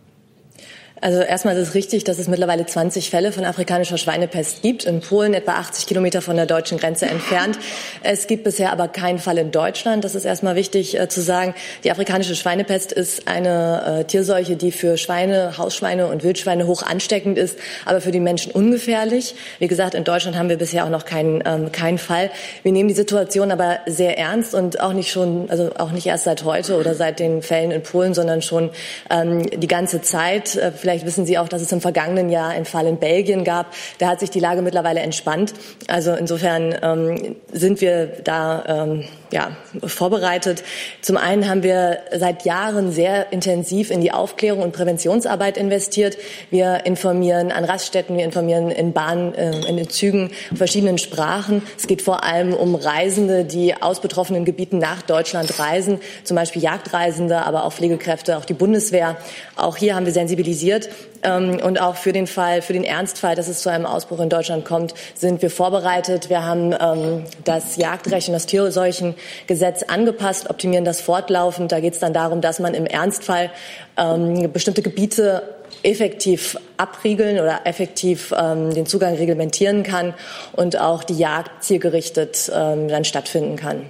[1.05, 5.01] Also erstmal ist es richtig, dass es mittlerweile 20 Fälle von afrikanischer Schweinepest gibt, in
[5.01, 7.59] Polen etwa 80 Kilometer von der deutschen Grenze entfernt.
[8.03, 10.03] Es gibt bisher aber keinen Fall in Deutschland.
[10.03, 11.55] Das ist erstmal wichtig äh, zu sagen.
[11.85, 17.37] Die afrikanische Schweinepest ist eine äh, Tierseuche, die für Schweine, Hausschweine und Wildschweine hoch ansteckend
[17.37, 19.35] ist, aber für die Menschen ungefährlich.
[19.59, 22.31] Wie gesagt, in Deutschland haben wir bisher auch noch keinen, ähm, keinen Fall.
[22.63, 26.25] Wir nehmen die Situation aber sehr ernst und auch nicht schon, also auch nicht erst
[26.25, 28.71] seit heute oder seit den Fällen in Polen, sondern schon
[29.11, 30.57] ähm, die ganze Zeit.
[30.57, 33.66] Äh, Vielleicht wissen Sie auch, dass es im vergangenen Jahr einen Fall in Belgien gab.
[33.99, 35.55] Da hat sich die Lage mittlerweile entspannt.
[35.88, 39.05] Also insofern ähm, sind wir da ähm,
[39.35, 40.62] ja, vorbereitet.
[41.03, 46.16] Zum einen haben wir seit Jahren sehr intensiv in die Aufklärung und Präventionsarbeit investiert.
[46.51, 51.62] Wir informieren an Raststätten, wir informieren in Bahnen, äh, in den Zügen verschiedenen Sprachen.
[51.76, 56.62] Es geht vor allem um Reisende, die aus betroffenen Gebieten nach Deutschland reisen, zum Beispiel
[56.62, 59.16] Jagdreisende, aber auch Pflegekräfte, auch die Bundeswehr.
[59.57, 60.89] Auch hier haben wir sensibilisiert
[61.25, 64.64] und auch für den Fall, für den Ernstfall, dass es zu einem Ausbruch in Deutschland
[64.64, 66.29] kommt, sind wir vorbereitet.
[66.29, 71.72] Wir haben ähm, das Jagdrecht und das Tierseuchengesetz angepasst, optimieren das fortlaufend.
[71.72, 73.51] Da geht es dann darum, dass man im Ernstfall
[73.97, 75.43] ähm, bestimmte Gebiete
[75.83, 80.14] effektiv abriegeln oder effektiv ähm, den Zugang reglementieren kann
[80.53, 83.87] und auch die Jagd zielgerichtet ähm, dann stattfinden kann.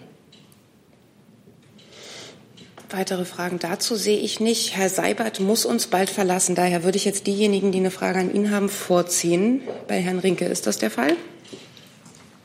[2.90, 4.76] Weitere Fragen dazu sehe ich nicht.
[4.76, 6.54] Herr Seibert muss uns bald verlassen.
[6.54, 9.62] Daher würde ich jetzt diejenigen, die eine Frage an ihn haben, vorziehen.
[9.88, 11.16] Bei Herrn Rinke ist das der Fall?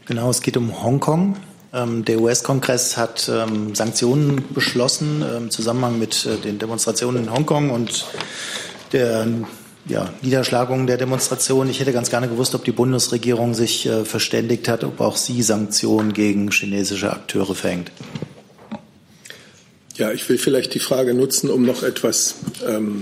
[0.05, 1.35] Genau, es geht um Hongkong.
[1.71, 7.31] Ähm, der US-Kongress hat ähm, Sanktionen beschlossen ähm, im Zusammenhang mit äh, den Demonstrationen in
[7.31, 8.07] Hongkong und
[8.91, 9.27] der
[9.85, 11.69] ja, Niederschlagung der Demonstrationen.
[11.69, 15.43] Ich hätte ganz gerne gewusst, ob die Bundesregierung sich äh, verständigt hat, ob auch sie
[15.43, 17.91] Sanktionen gegen chinesische Akteure verhängt.
[19.99, 22.35] Ja, ich will vielleicht die Frage nutzen, um noch etwas
[22.65, 23.01] ähm,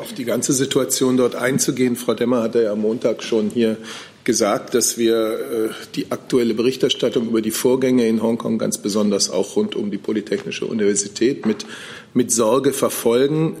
[0.00, 1.96] auf die ganze Situation dort einzugehen.
[1.96, 3.76] Frau Demmer hatte ja am Montag schon hier
[4.24, 9.54] gesagt, dass wir äh, die aktuelle Berichterstattung über die Vorgänge in Hongkong, ganz besonders auch
[9.54, 11.66] rund um die Polytechnische Universität, mit,
[12.14, 13.58] mit Sorge verfolgen.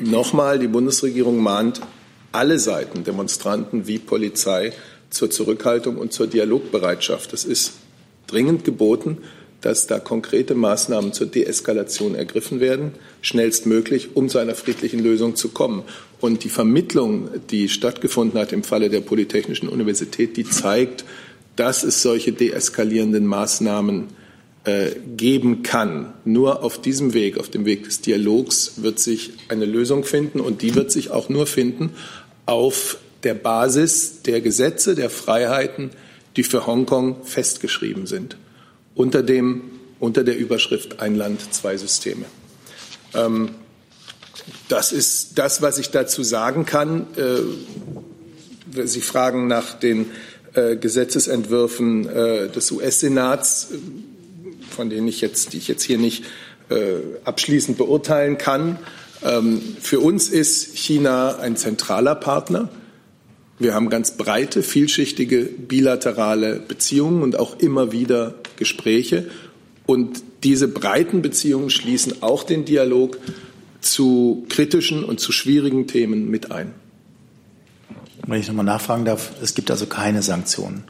[0.00, 1.82] Nochmal, die Bundesregierung mahnt
[2.32, 4.72] alle Seiten, Demonstranten wie Polizei,
[5.10, 7.34] zur Zurückhaltung und zur Dialogbereitschaft.
[7.34, 7.74] Das ist
[8.28, 9.18] dringend geboten
[9.64, 12.92] dass da konkrete Maßnahmen zur Deeskalation ergriffen werden,
[13.22, 15.84] schnellstmöglich, um zu einer friedlichen Lösung zu kommen.
[16.20, 21.06] Und die Vermittlung, die stattgefunden hat im Falle der Polytechnischen Universität, die zeigt,
[21.56, 24.08] dass es solche deeskalierenden Maßnahmen
[24.64, 26.12] äh, geben kann.
[26.26, 30.60] Nur auf diesem Weg, auf dem Weg des Dialogs, wird sich eine Lösung finden und
[30.60, 31.90] die wird sich auch nur finden
[32.44, 35.90] auf der Basis der Gesetze, der Freiheiten,
[36.36, 38.36] die für Hongkong festgeschrieben sind
[38.94, 39.62] unter, dem,
[40.00, 42.24] unter der Überschrift Ein Land, zwei Systeme.
[43.14, 43.50] Ähm,
[44.68, 47.06] das ist das, was ich dazu sagen kann.
[47.16, 50.06] Äh, Sie fragen nach den
[50.54, 53.68] äh, Gesetzesentwürfen äh, des US-Senats,
[54.70, 56.24] von denen ich jetzt, die ich jetzt hier nicht
[56.70, 58.78] äh, abschließend beurteilen kann.
[59.22, 62.68] Ähm, für uns ist China ein zentraler Partner.
[63.58, 69.30] Wir haben ganz breite, vielschichtige bilaterale Beziehungen und auch immer wieder Gespräche.
[69.86, 73.18] Und diese breiten Beziehungen schließen auch den Dialog
[73.80, 76.72] zu kritischen und zu schwierigen Themen mit ein.
[78.26, 80.84] Wenn ich nochmal nachfragen darf, es gibt also keine Sanktionen.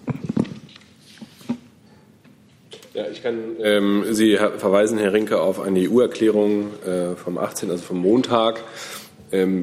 [2.95, 7.83] Ja, ich kann ähm, Sie verweisen, Herr Rinke, auf eine EU-Erklärung äh, vom 18., also
[7.83, 8.63] vom Montag,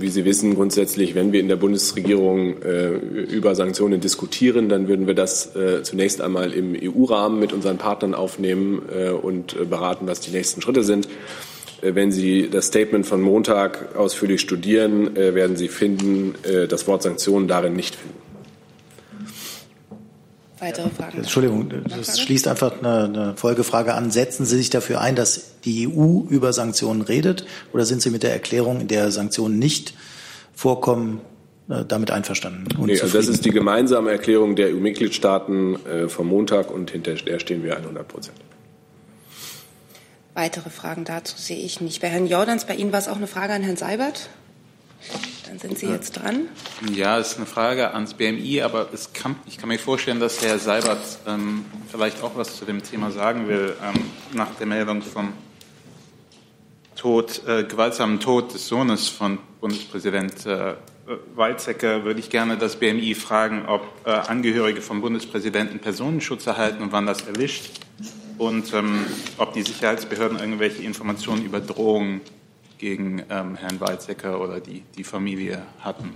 [0.01, 5.07] wie Sie wissen, grundsätzlich, wenn wir in der Bundesregierung äh, über Sanktionen diskutieren, dann würden
[5.07, 10.19] wir das äh, zunächst einmal im EU-Rahmen mit unseren Partnern aufnehmen äh, und beraten, was
[10.19, 11.07] die nächsten Schritte sind.
[11.83, 16.35] Wenn Sie das Statement von Montag ausführlich studieren, werden Sie finden,
[16.69, 18.20] das Wort Sanktionen darin nicht finden.
[20.61, 21.17] Weitere Fragen?
[21.17, 24.11] Entschuldigung, das schließt einfach eine, eine, Folgefrage an.
[24.11, 28.21] Setzen Sie sich dafür ein, dass die EU über Sanktionen redet oder sind Sie mit
[28.21, 29.95] der Erklärung, in der Sanktionen nicht
[30.53, 31.21] vorkommen,
[31.67, 32.65] äh, damit einverstanden?
[32.77, 37.39] Nee, also das ist die gemeinsame Erklärung der EU-Mitgliedstaaten äh, vom Montag und hinter der
[37.39, 38.37] stehen wir 100 Prozent.
[40.35, 42.03] Weitere Fragen dazu sehe ich nicht.
[42.03, 44.29] Bei Herrn Jordans, bei Ihnen war es auch eine Frage an Herrn Seibert.
[45.47, 46.47] Dann sind Sie jetzt dran.
[46.93, 50.59] Ja, es ist eine Frage ans BMI, aber kann, ich kann mir vorstellen, dass Herr
[50.59, 55.33] Seibert ähm, vielleicht auch was zu dem Thema sagen will, ähm, nach der Meldung vom
[56.95, 60.75] Tod, äh, gewaltsamen Tod des Sohnes von Bundespräsident äh,
[61.35, 66.91] Weizsäcker würde ich gerne das BMI fragen, ob äh, Angehörige vom Bundespräsidenten Personenschutz erhalten und
[66.91, 67.71] wann das erlischt
[68.37, 69.05] und ähm,
[69.37, 72.21] ob die Sicherheitsbehörden irgendwelche Informationen über Drohungen
[72.81, 76.15] gegen ähm, Herrn Weizsäcker oder die, die Familie hatten.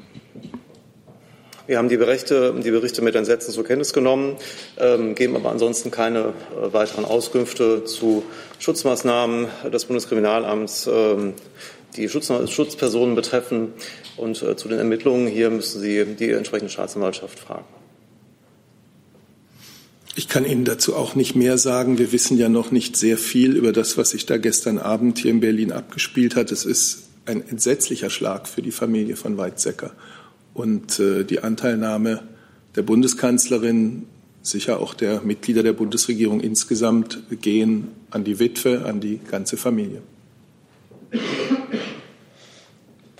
[1.67, 4.35] Wir haben die Berichte, die Berichte mit Entsetzen zur Kenntnis genommen,
[4.77, 8.23] ähm, geben aber ansonsten keine äh, weiteren Auskünfte zu
[8.59, 11.33] Schutzmaßnahmen des Bundeskriminalamts, ähm,
[11.95, 13.73] die Schutz, Schutzpersonen betreffen.
[14.17, 17.65] Und äh, zu den Ermittlungen hier müssen Sie die entsprechende Staatsanwaltschaft fragen.
[20.17, 21.97] Ich kann Ihnen dazu auch nicht mehr sagen.
[21.97, 25.31] Wir wissen ja noch nicht sehr viel über das, was sich da gestern Abend hier
[25.31, 26.53] in Berlin abgespielt hat.
[26.53, 29.91] Es ist ein entsetzlicher Schlag für die Familie von Weizsäcker.
[30.53, 32.23] Und äh, die Anteilnahme
[32.77, 34.03] der Bundeskanzlerin,
[34.41, 40.01] sicher auch der Mitglieder der Bundesregierung insgesamt, gehen an die Witwe, an die ganze Familie.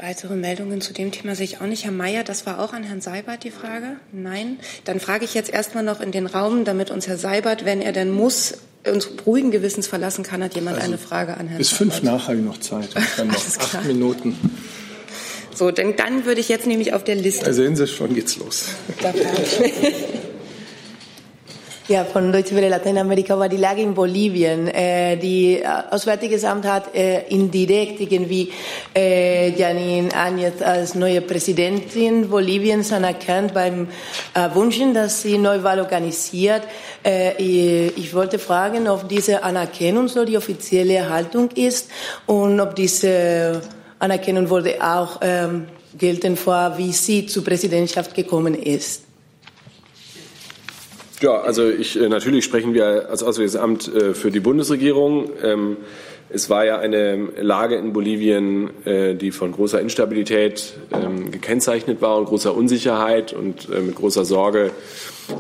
[0.08, 1.84] Weitere Meldungen zu dem Thema sehe ich auch nicht.
[1.84, 3.96] Herr Mayer, das war auch an Herrn Seibert die Frage?
[4.12, 4.60] Nein.
[4.84, 7.92] Dann frage ich jetzt erstmal noch in den Raum, damit uns Herr Seibert, wenn er
[7.92, 11.72] denn muss, uns ruhigen Gewissens verlassen kann, hat jemand also eine Frage an Herrn Bis
[11.72, 11.94] Seibert.
[11.94, 12.90] fünf nach habe ich noch Zeit.
[13.18, 14.38] Dann noch acht Minuten.
[15.56, 17.46] So, denn dann würde ich jetzt nämlich auf der Liste.
[17.46, 18.66] Da sehen Sie schon, geht's los.
[21.88, 24.68] Ja, von Deutsche Welle Lateinamerika war die Lage in Bolivien.
[24.70, 28.52] Äh, die äh, Auswärtiges Amt hat äh, indirekt irgendwie
[28.96, 33.88] äh, Janine Áñez als neue Präsidentin Boliviens anerkannt beim
[34.34, 36.64] äh, Wünschen, dass sie Neuwahl organisiert.
[37.06, 41.92] Äh, ich, wollte fragen, ob diese Anerkennung so die offizielle Haltung ist
[42.26, 43.62] und ob diese
[44.00, 49.05] Anerkennung wurde auch ähm, gelten vor, wie sie zur Präsidentschaft gekommen ist.
[51.22, 55.30] Ja, also ich, äh, natürlich sprechen wir als Auswärtiges Amt äh, für die Bundesregierung.
[55.42, 55.78] Ähm,
[56.30, 62.18] es war ja eine Lage in Bolivien, äh, die von großer Instabilität ähm, gekennzeichnet war
[62.18, 64.72] und großer Unsicherheit und mit großer Sorge,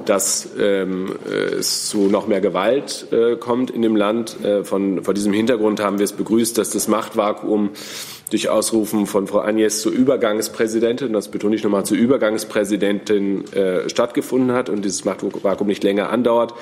[0.05, 1.15] dass ähm,
[1.59, 3.07] es zu noch mehr Gewalt
[3.39, 4.37] kommt in dem Land.
[4.63, 7.71] Von, vor diesem Hintergrund haben wir es begrüßt, dass das Machtvakuum
[8.29, 14.51] durch Ausrufen von Frau Agnes zur Übergangspräsidentin, das betone ich nochmal, zur Übergangspräsidentin äh, stattgefunden
[14.53, 16.53] hat und dieses Machtvakuum nicht länger andauert.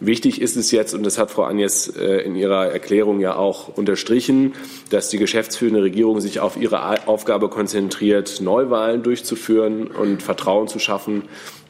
[0.00, 3.68] Wichtig ist es jetzt, und das hat Frau Agnes äh, in ihrer Erklärung ja auch
[3.76, 4.54] unterstrichen,
[4.90, 11.24] dass die geschäftsführende Regierung sich auf ihre Aufgabe konzentriert, Neuwahlen durchzuführen und Vertrauen zu schaffen,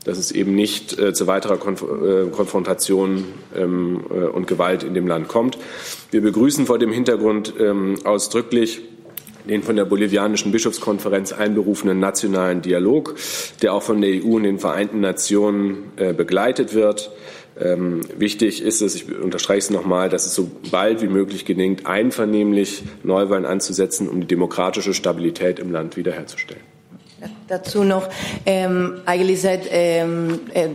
[0.04, 3.24] dass es eben nicht äh, zu weiterer Konf äh, Konfrontation
[3.54, 5.58] ähm, äh, und Gewalt in dem Land kommt.
[6.10, 8.82] Wir begrüßen vor dem Hintergrund ähm, ausdrücklich,
[9.48, 13.16] den von der bolivianischen Bischofskonferenz einberufenen nationalen Dialog,
[13.60, 17.10] der auch von der EU und den Vereinten Nationen äh, begleitet wird.
[17.60, 21.86] Ähm, wichtig ist es, ich unterstreiche es nochmal, dass es so bald wie möglich gelingt,
[21.86, 26.71] einvernehmlich Neuwahlen anzusetzen, um die demokratische Stabilität im Land wiederherzustellen.
[27.48, 28.08] Dazu noch,
[28.46, 30.68] ähm, eigentlich seit ähm, äh,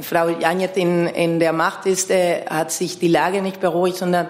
[0.00, 4.28] Frau Janet in, in der Macht ist, äh, hat sich die Lage nicht beruhigt, sondern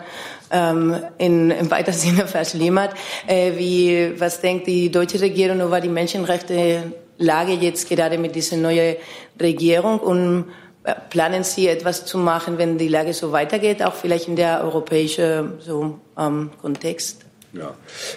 [0.50, 2.94] ähm, in, im weiteren Sinne verschlimmert.
[3.26, 8.96] Äh, wie, was denkt die deutsche Regierung über die Menschenrechte-Lage jetzt gerade mit dieser neuen
[9.40, 10.46] Regierung und
[10.84, 14.62] äh, planen Sie etwas zu machen, wenn die Lage so weitergeht, auch vielleicht in der
[14.62, 17.23] europäischen so, ähm, Kontext?
[17.56, 17.76] Ja,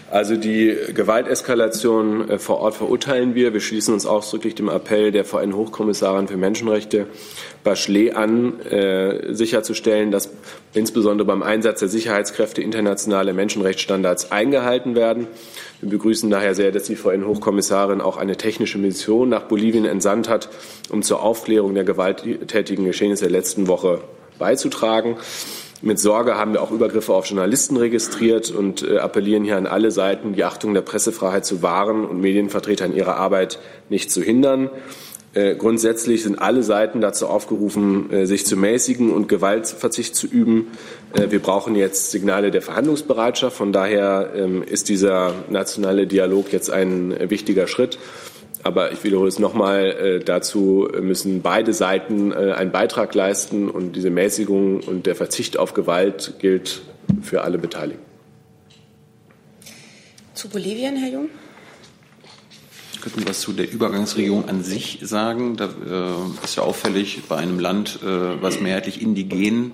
[0.10, 3.54] also die Gewalteskalation äh, vor Ort verurteilen wir.
[3.54, 7.06] Wir schließen uns ausdrücklich dem Appell der VN-Hochkommissarin für Menschenrechte
[7.64, 10.32] Bachelet an, äh, sicherzustellen, dass
[10.74, 15.28] insbesondere beim Einsatz der Sicherheitskräfte internationale Menschenrechtsstandards eingehalten werden.
[15.82, 20.50] Wir begrüßen daher sehr, dass die VN-Hochkommissarin auch eine technische Mission nach Bolivien entsandt hat,
[20.90, 24.02] um zur Aufklärung der gewalttätigen Geschehnisse der letzten Woche
[24.40, 25.18] beizutragen.
[25.82, 29.92] Mit Sorge haben wir auch Übergriffe auf Journalisten registriert und äh, appellieren hier an alle
[29.92, 33.60] Seiten, die Achtung der Pressefreiheit zu wahren und Medienvertreter in ihrer Arbeit
[33.90, 34.72] nicht zu hindern.
[35.36, 40.68] Äh, grundsätzlich sind alle Seiten dazu aufgerufen, äh, sich zu mäßigen und Gewaltverzicht zu üben.
[41.14, 43.56] Wir brauchen jetzt Signale der Verhandlungsbereitschaft.
[43.56, 47.98] Von daher ähm, ist dieser nationale Dialog jetzt ein wichtiger Schritt.
[48.68, 54.82] Aber ich wiederhole es nochmal, dazu müssen beide Seiten einen Beitrag leisten und diese Mäßigung
[54.82, 56.82] und der Verzicht auf Gewalt gilt
[57.22, 58.04] für alle Beteiligten.
[60.34, 61.30] Zu Bolivien, Herr Jung?
[63.08, 65.56] könnten was zu der Übergangsregierung an sich sagen.
[65.56, 69.72] Da äh, ist ja auffällig, bei einem Land, äh, was mehrheitlich indigen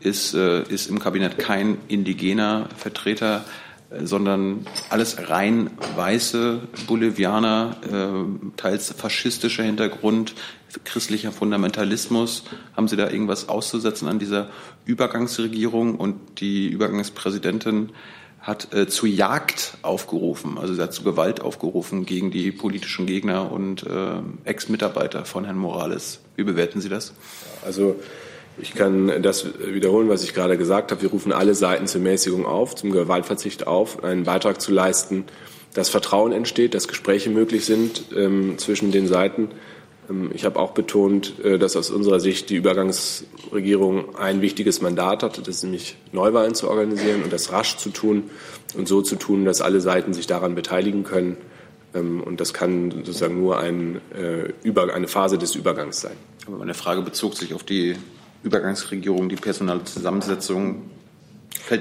[0.00, 3.65] ist, äh, ist im Kabinett kein indigener Vertreter, äh,
[4.02, 10.34] sondern alles rein weiße Bolivianer, äh, teils faschistischer Hintergrund,
[10.84, 12.44] christlicher Fundamentalismus.
[12.76, 14.50] Haben Sie da irgendwas auszusetzen an dieser
[14.84, 17.92] Übergangsregierung und die Übergangspräsidentin?
[18.46, 23.50] hat äh, zu Jagd aufgerufen, also sie hat zu Gewalt aufgerufen gegen die politischen Gegner
[23.50, 26.20] und äh, Ex-Mitarbeiter von Herrn Morales.
[26.36, 27.12] Wie bewerten Sie das?
[27.64, 27.96] Also
[28.58, 31.02] ich kann das wiederholen, was ich gerade gesagt habe.
[31.02, 35.24] Wir rufen alle Seiten zur Mäßigung auf, zum Gewaltverzicht auf, einen Beitrag zu leisten,
[35.74, 39.50] dass Vertrauen entsteht, dass Gespräche möglich sind ähm, zwischen den Seiten
[40.08, 45.22] ähm, ich habe auch betont, äh, dass aus unserer Sicht die Übergangsregierung ein wichtiges Mandat
[45.22, 48.24] hatte, das ist nämlich Neuwahlen zu organisieren und das rasch zu tun
[48.76, 51.36] und so zu tun, dass alle Seiten sich daran beteiligen können.
[51.94, 56.16] Ähm, und das kann sozusagen nur ein, äh, eine Phase des Übergangs sein.
[56.46, 57.96] Aber meine Frage bezog sich auf die
[58.46, 60.90] Übergangsregierung, die personelle Zusammensetzung.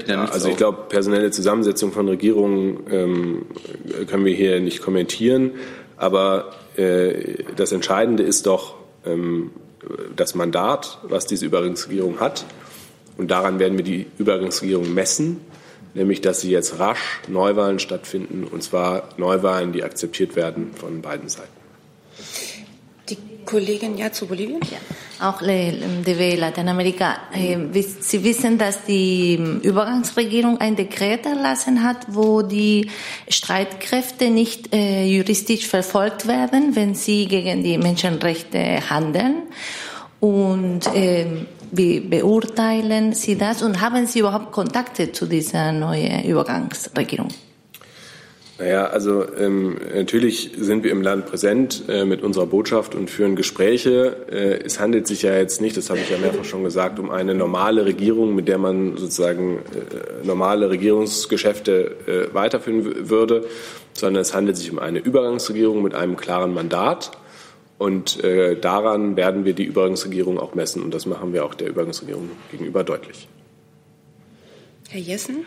[0.07, 3.45] Ja, also ich glaube, personelle Zusammensetzung von Regierungen ähm,
[4.07, 5.51] können wir hier nicht kommentieren.
[5.95, 9.51] Aber äh, das Entscheidende ist doch ähm,
[10.16, 12.45] das Mandat, was diese Übergangsregierung hat.
[13.18, 15.41] Und daran werden wir die Übergangsregierung messen,
[15.93, 21.30] nämlich dass sie jetzt rasch Neuwahlen stattfinden, und zwar Neuwahlen, die akzeptiert werden von beiden
[21.30, 21.49] Seiten.
[23.46, 24.60] Kollegin ja zu Bolivien?
[24.72, 25.30] Ja.
[25.30, 27.18] Auch DW Lateinamerika.
[27.34, 27.58] Äh,
[28.00, 32.89] Sie wissen, dass die Übergangsregierung ein Dekret erlassen hat, wo die
[33.30, 39.43] Streitkräfte nicht äh, juristisch verfolgt werden, wenn sie gegen die Menschenrechte handeln.
[40.20, 41.26] Und äh,
[41.72, 47.30] wie beurteilen Sie das und haben Sie überhaupt Kontakte zu dieser neuen Übergangsregierung?
[48.58, 53.36] Naja, also ähm, natürlich sind wir im Land präsent äh, mit unserer Botschaft und führen
[53.36, 54.16] Gespräche.
[54.32, 57.12] Äh, es handelt sich ja jetzt nicht, das habe ich ja mehrfach schon gesagt, um
[57.12, 63.45] eine normale Regierung, mit der man sozusagen äh, normale Regierungsgeschäfte äh, weiterführen würde,
[63.91, 67.12] sondern es handelt sich um eine Übergangsregierung mit einem klaren Mandat.
[67.78, 70.82] Und äh, daran werden wir die Übergangsregierung auch messen.
[70.82, 73.28] Und das machen wir auch der Übergangsregierung gegenüber deutlich.
[74.88, 75.45] Herr Jessen?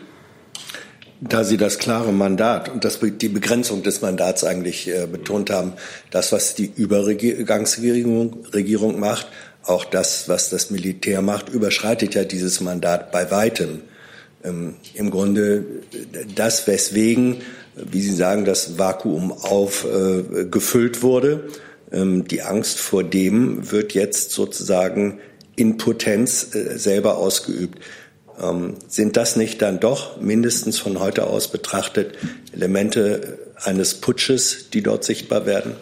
[1.21, 5.73] Da Sie das klare Mandat und das, die Begrenzung des Mandats eigentlich äh, betont haben,
[6.11, 9.27] das, was die Übergangsregierung Regierung macht,
[9.63, 13.81] auch das, was das Militär macht, überschreitet ja dieses Mandat bei weitem.
[14.43, 15.65] Ähm, Im Grunde
[16.35, 17.37] das, weswegen,
[17.75, 21.49] wie Sie sagen, das Vakuum aufgefüllt äh, wurde.
[21.91, 25.19] Ähm, die Angst vor dem wird jetzt sozusagen
[25.55, 27.79] in Potenz äh, selber ausgeübt.
[28.41, 32.15] Ähm, sind das nicht dann doch mindestens von heute aus betrachtet
[32.53, 35.73] Elemente eines Putsches, die dort sichtbar werden?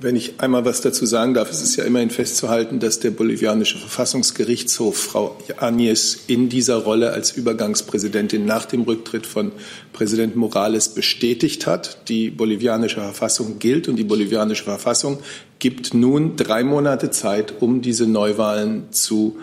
[0.00, 3.76] Wenn ich einmal was dazu sagen darf, es ist ja immerhin festzuhalten, dass der bolivianische
[3.76, 9.52] Verfassungsgerichtshof Frau Agnes in dieser Rolle als Übergangspräsidentin nach dem Rücktritt von
[9.92, 12.08] Präsident Morales bestätigt hat.
[12.08, 15.18] Die bolivianische Verfassung gilt und die bolivianische Verfassung
[15.58, 19.36] gibt nun drei Monate Zeit, um diese Neuwahlen zu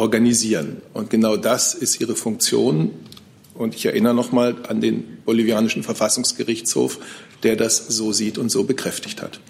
[0.00, 0.80] organisieren.
[0.94, 2.90] Und genau das ist ihre Funktion.
[3.54, 6.98] Und ich erinnere noch mal an den bolivianischen Verfassungsgerichtshof,
[7.42, 9.40] der das so sieht und so bekräftigt hat.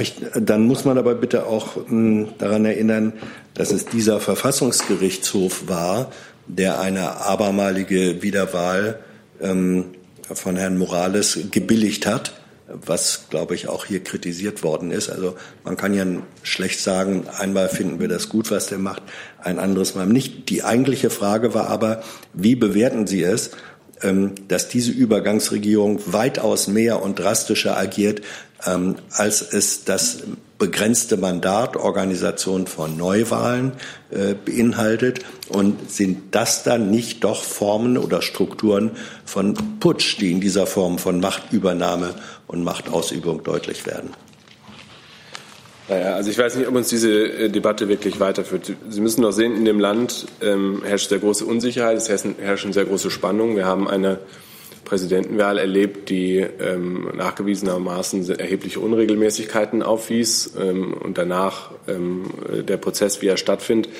[0.00, 3.12] Ich, dann muss man aber bitte auch hm, daran erinnern,
[3.54, 6.12] dass es dieser Verfassungsgerichtshof war,
[6.48, 8.98] der eine abermalige Wiederwahl
[9.40, 9.86] ähm,
[10.22, 12.32] von Herrn Morales gebilligt hat
[12.70, 15.08] was, glaube ich, auch hier kritisiert worden ist.
[15.08, 16.04] Also man kann ja
[16.42, 19.02] schlecht sagen, einmal finden wir das gut, was der macht,
[19.40, 20.50] ein anderes Mal nicht.
[20.50, 22.02] Die eigentliche Frage war aber,
[22.34, 23.52] wie bewerten Sie es,
[24.02, 28.22] ähm, dass diese Übergangsregierung weitaus mehr und drastischer agiert,
[28.66, 30.18] ähm, als es das
[30.58, 33.72] begrenzte Mandat Organisation von Neuwahlen
[34.10, 38.90] äh, beinhaltet und sind das dann nicht doch Formen oder Strukturen
[39.24, 42.14] von Putsch, die in dieser Form von Machtübernahme
[42.48, 44.10] und Machtausübung deutlich werden?
[45.88, 48.72] Naja, also ich weiß nicht, ob uns diese äh, Debatte wirklich weiterführt.
[48.88, 52.84] Sie müssen doch sehen, in dem Land ähm, herrscht sehr große Unsicherheit, es herrschen sehr
[52.84, 53.56] große Spannungen.
[53.56, 54.18] Wir haben eine
[54.84, 62.24] Präsidentenwahl erlebt, die ähm, nachgewiesenermaßen erhebliche Unregelmäßigkeiten aufwies ähm, und danach ähm,
[62.66, 63.92] der Prozess, wie er stattfindet,